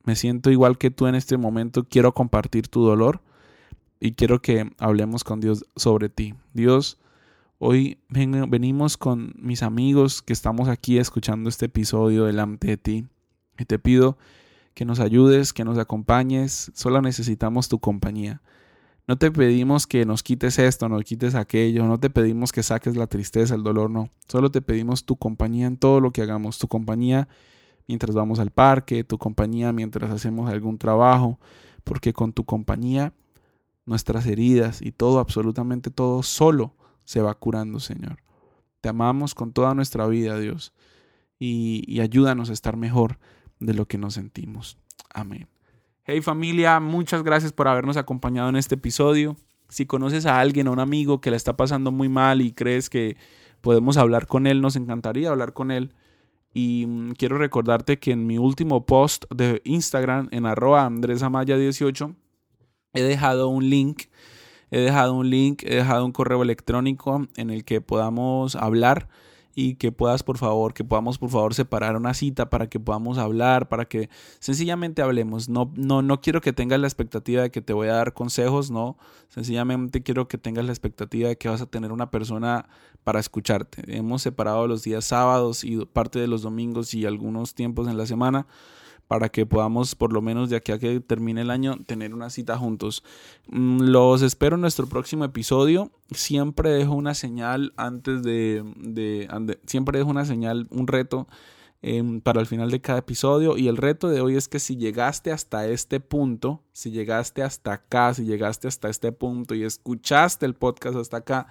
Me 0.03 0.15
siento 0.15 0.49
igual 0.49 0.77
que 0.79 0.89
tú 0.89 1.05
en 1.05 1.13
este 1.13 1.37
momento. 1.37 1.83
Quiero 1.83 2.13
compartir 2.13 2.67
tu 2.67 2.83
dolor 2.83 3.21
y 3.99 4.13
quiero 4.13 4.41
que 4.41 4.71
hablemos 4.77 5.23
con 5.23 5.39
Dios 5.39 5.65
sobre 5.75 6.09
ti. 6.09 6.35
Dios, 6.53 6.99
hoy 7.57 7.99
venimos 8.09 8.97
con 8.97 9.33
mis 9.37 9.63
amigos 9.63 10.21
que 10.21 10.33
estamos 10.33 10.67
aquí 10.67 10.97
escuchando 10.97 11.49
este 11.49 11.65
episodio 11.65 12.25
delante 12.25 12.67
de 12.67 12.77
ti 12.77 13.07
y 13.57 13.65
te 13.65 13.79
pido 13.79 14.17
que 14.73 14.85
nos 14.85 14.99
ayudes, 14.99 15.53
que 15.53 15.65
nos 15.65 15.77
acompañes. 15.77 16.71
Solo 16.75 17.01
necesitamos 17.01 17.67
tu 17.67 17.79
compañía. 17.79 18.41
No 19.07 19.17
te 19.17 19.31
pedimos 19.31 19.87
que 19.87 20.05
nos 20.05 20.21
quites 20.21 20.59
esto, 20.59 20.89
nos 20.89 21.03
quites 21.03 21.33
aquello, 21.33 21.87
no 21.87 21.97
te 21.97 22.09
pedimos 22.09 22.51
que 22.51 22.61
saques 22.61 22.97
la 22.97 23.07
tristeza, 23.07 23.55
el 23.55 23.63
dolor, 23.63 23.89
no. 23.89 24.09
Solo 24.27 24.51
te 24.51 24.61
pedimos 24.61 25.05
tu 25.05 25.15
compañía 25.15 25.65
en 25.65 25.77
todo 25.77 26.01
lo 26.01 26.11
que 26.11 26.21
hagamos, 26.21 26.57
tu 26.59 26.67
compañía 26.67 27.27
mientras 27.87 28.13
vamos 28.15 28.39
al 28.39 28.51
parque, 28.51 29.05
tu 29.05 29.17
compañía 29.17 29.71
mientras 29.71 30.11
hacemos 30.11 30.49
algún 30.49 30.77
trabajo, 30.77 31.39
porque 31.85 32.11
con 32.11 32.33
tu 32.33 32.43
compañía 32.43 33.13
nuestras 33.87 34.27
heridas 34.27 34.81
y 34.83 34.91
todo, 34.91 35.17
absolutamente 35.17 35.89
todo, 35.89 36.21
solo 36.21 36.75
se 37.05 37.21
va 37.21 37.33
curando, 37.33 37.79
Señor. 37.79 38.17
Te 38.81 38.89
amamos 38.89 39.33
con 39.33 39.53
toda 39.53 39.73
nuestra 39.73 40.05
vida, 40.05 40.37
Dios, 40.37 40.73
y, 41.39 41.83
y 41.87 42.01
ayúdanos 42.01 42.51
a 42.51 42.53
estar 42.53 42.77
mejor 42.77 43.17
de 43.59 43.73
lo 43.73 43.87
que 43.87 43.97
nos 43.97 44.13
sentimos. 44.13 44.77
Amén. 45.11 45.47
Hey 46.03 46.21
familia, 46.21 46.79
muchas 46.79 47.23
gracias 47.23 47.51
por 47.51 47.67
habernos 47.67 47.97
acompañado 47.97 48.49
en 48.49 48.55
este 48.55 48.75
episodio. 48.75 49.35
Si 49.69 49.85
conoces 49.85 50.25
a 50.25 50.39
alguien, 50.39 50.67
a 50.67 50.71
un 50.71 50.79
amigo 50.79 51.19
que 51.19 51.31
le 51.31 51.37
está 51.37 51.57
pasando 51.57 51.91
muy 51.91 52.07
mal 52.07 52.41
y 52.41 52.53
crees 52.53 52.89
que 52.89 53.17
podemos 53.61 53.97
hablar 53.97 54.27
con 54.27 54.47
él, 54.47 54.61
nos 54.61 54.75
encantaría 54.75 55.29
hablar 55.29 55.53
con 55.53 55.71
él. 55.71 55.93
Y 56.53 56.85
mm, 56.87 57.11
quiero 57.13 57.37
recordarte 57.37 57.99
que 57.99 58.11
en 58.11 58.25
mi 58.25 58.37
último 58.37 58.85
post 58.85 59.25
de 59.33 59.61
Instagram, 59.65 60.29
en 60.31 60.45
arroba 60.45 60.87
andresamaya18, 60.87 62.15
he 62.97 63.03
dejado 63.03 63.47
un 63.49 63.69
link, 63.69 64.03
he 64.71 64.79
dejado 64.79 65.13
un 65.13 65.29
link, 65.29 65.63
he 65.63 65.75
dejado 65.75 66.05
un 66.05 66.11
correo 66.11 66.41
electrónico 66.41 67.27
en 67.35 67.51
el 67.51 67.63
que 67.63 67.79
podamos 67.79 68.55
hablar 68.55 69.07
y 69.53 69.75
que 69.75 69.91
puedas 69.91 70.21
por 70.21 70.37
favor, 70.37 70.73
que 70.73 70.83
podamos 70.83 71.17
por 71.17 71.29
favor 71.29 71.53
separar 71.53 71.95
una 71.95 72.13
cita 72.13 72.49
para 72.49 72.69
que 72.69 72.79
podamos 72.79 73.17
hablar, 73.17 73.69
para 73.69 73.85
que 73.85 74.09
sencillamente 74.39 75.01
hablemos. 75.01 75.49
No, 75.49 75.71
no, 75.75 76.03
no 76.03 76.21
quiero 76.21 76.41
que 76.41 76.53
tengas 76.53 76.79
la 76.79 76.87
expectativa 76.87 77.41
de 77.41 77.49
que 77.49 77.61
te 77.61 77.73
voy 77.73 77.87
a 77.87 77.93
dar 77.93 78.13
consejos, 78.13 78.69
no. 78.69 78.97
Sencillamente 79.29 80.03
quiero 80.03 80.27
que 80.27 80.37
tengas 80.37 80.65
la 80.65 80.71
expectativa 80.71 81.29
de 81.29 81.37
que 81.37 81.49
vas 81.49 81.61
a 81.61 81.65
tener 81.65 81.91
una 81.91 82.11
persona 82.11 82.69
para 83.03 83.19
escucharte. 83.19 83.83
Hemos 83.87 84.21
separado 84.21 84.67
los 84.67 84.83
días 84.83 85.05
sábados 85.05 85.63
y 85.63 85.83
parte 85.85 86.19
de 86.19 86.27
los 86.27 86.43
domingos 86.43 86.93
y 86.93 87.05
algunos 87.05 87.55
tiempos 87.55 87.87
en 87.87 87.97
la 87.97 88.05
semana 88.05 88.45
para 89.07 89.29
que 89.29 89.45
podamos, 89.45 89.95
por 89.95 90.11
lo 90.11 90.21
menos 90.21 90.49
de 90.49 90.57
aquí 90.57 90.71
a 90.71 90.79
que 90.79 90.99
termine 90.99 91.41
el 91.41 91.49
año, 91.49 91.77
tener 91.85 92.13
una 92.13 92.29
cita 92.29 92.57
juntos. 92.57 93.03
Mm, 93.47 93.83
los 93.83 94.21
espero 94.21 94.55
en 94.55 94.61
nuestro 94.61 94.87
próximo 94.87 95.23
episodio. 95.23 95.91
Siempre 96.11 96.71
dejo 96.71 96.93
una 96.93 97.13
señal 97.13 97.73
antes 97.77 98.21
de, 98.23 98.63
de, 98.75 99.57
siempre 99.65 99.99
dejo 99.99 100.09
una 100.09 100.25
señal, 100.25 100.67
un 100.71 100.87
reto 100.87 101.27
em, 101.81 102.19
para 102.19 102.41
el 102.41 102.47
final 102.47 102.69
de 102.69 102.81
cada 102.81 102.99
episodio. 102.99 103.57
Y 103.57 103.69
el 103.69 103.77
reto 103.77 104.09
de 104.09 104.19
hoy 104.19 104.35
es 104.35 104.49
que 104.49 104.59
si 104.59 104.75
llegaste 104.75 105.31
hasta 105.31 105.67
este 105.67 106.01
punto, 106.01 106.61
si 106.73 106.91
llegaste 106.91 107.43
hasta 107.43 107.73
acá, 107.73 108.13
si 108.13 108.25
llegaste 108.25 108.67
hasta 108.67 108.89
este 108.89 109.13
punto 109.13 109.55
y 109.55 109.63
escuchaste 109.63 110.45
el 110.45 110.53
podcast 110.53 110.97
hasta 110.97 111.17
acá, 111.17 111.47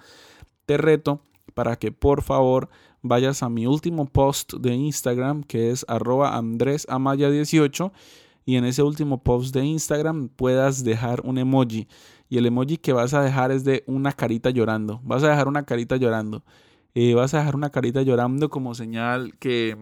te 0.67 0.77
reto 0.77 1.21
para 1.55 1.77
que 1.77 1.91
por 1.91 2.21
favor 2.21 2.69
vayas 3.07 3.43
a 3.43 3.49
mi 3.49 3.65
último 3.67 4.05
post 4.05 4.53
de 4.55 4.73
Instagram 4.73 5.43
que 5.43 5.71
es 5.71 5.85
arroba 5.87 6.39
andresamaya18 6.39 7.91
y 8.45 8.55
en 8.55 8.65
ese 8.65 8.83
último 8.83 9.23
post 9.23 9.53
de 9.53 9.65
Instagram 9.65 10.29
puedas 10.29 10.83
dejar 10.83 11.21
un 11.21 11.37
emoji 11.37 11.87
y 12.29 12.37
el 12.37 12.45
emoji 12.45 12.77
que 12.77 12.93
vas 12.93 13.13
a 13.13 13.21
dejar 13.21 13.51
es 13.51 13.63
de 13.63 13.83
una 13.87 14.11
carita 14.11 14.49
llorando. 14.49 14.99
Vas 15.03 15.23
a 15.23 15.29
dejar 15.29 15.47
una 15.47 15.63
carita 15.63 15.95
llorando. 15.97 16.43
Eh, 16.93 17.13
vas 17.13 17.33
a 17.33 17.39
dejar 17.39 17.55
una 17.55 17.69
carita 17.69 18.01
llorando 18.01 18.49
como 18.49 18.73
señal 18.73 19.37
que, 19.37 19.77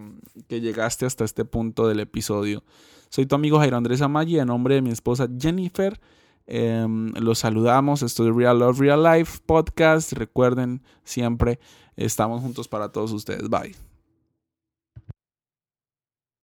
que 0.48 0.62
llegaste 0.62 1.06
hasta 1.06 1.24
este 1.24 1.46
punto 1.46 1.88
del 1.88 2.02
episodio. 2.02 2.64
Soy 3.10 3.26
tu 3.26 3.36
amigo 3.36 3.58
Jairo 3.60 3.78
Andrés 3.78 4.02
Amaya 4.02 4.42
en 4.42 4.48
nombre 4.48 4.76
de 4.76 4.82
mi 4.82 4.92
esposa 4.92 5.28
Jennifer. 5.40 6.00
Em, 6.48 7.12
los 7.14 7.40
saludamos. 7.40 8.04
Esto 8.04 8.28
es 8.28 8.36
Real 8.36 8.60
Love 8.60 8.80
Real 8.80 9.04
Life 9.04 9.40
Podcast. 9.46 10.14
Recuerden 10.14 10.82
siempre 11.04 11.60
Estamos 11.96 12.42
juntos 12.42 12.68
para 12.68 12.92
todos 12.92 13.12
ustedes. 13.12 13.50
Bye. 13.50 13.76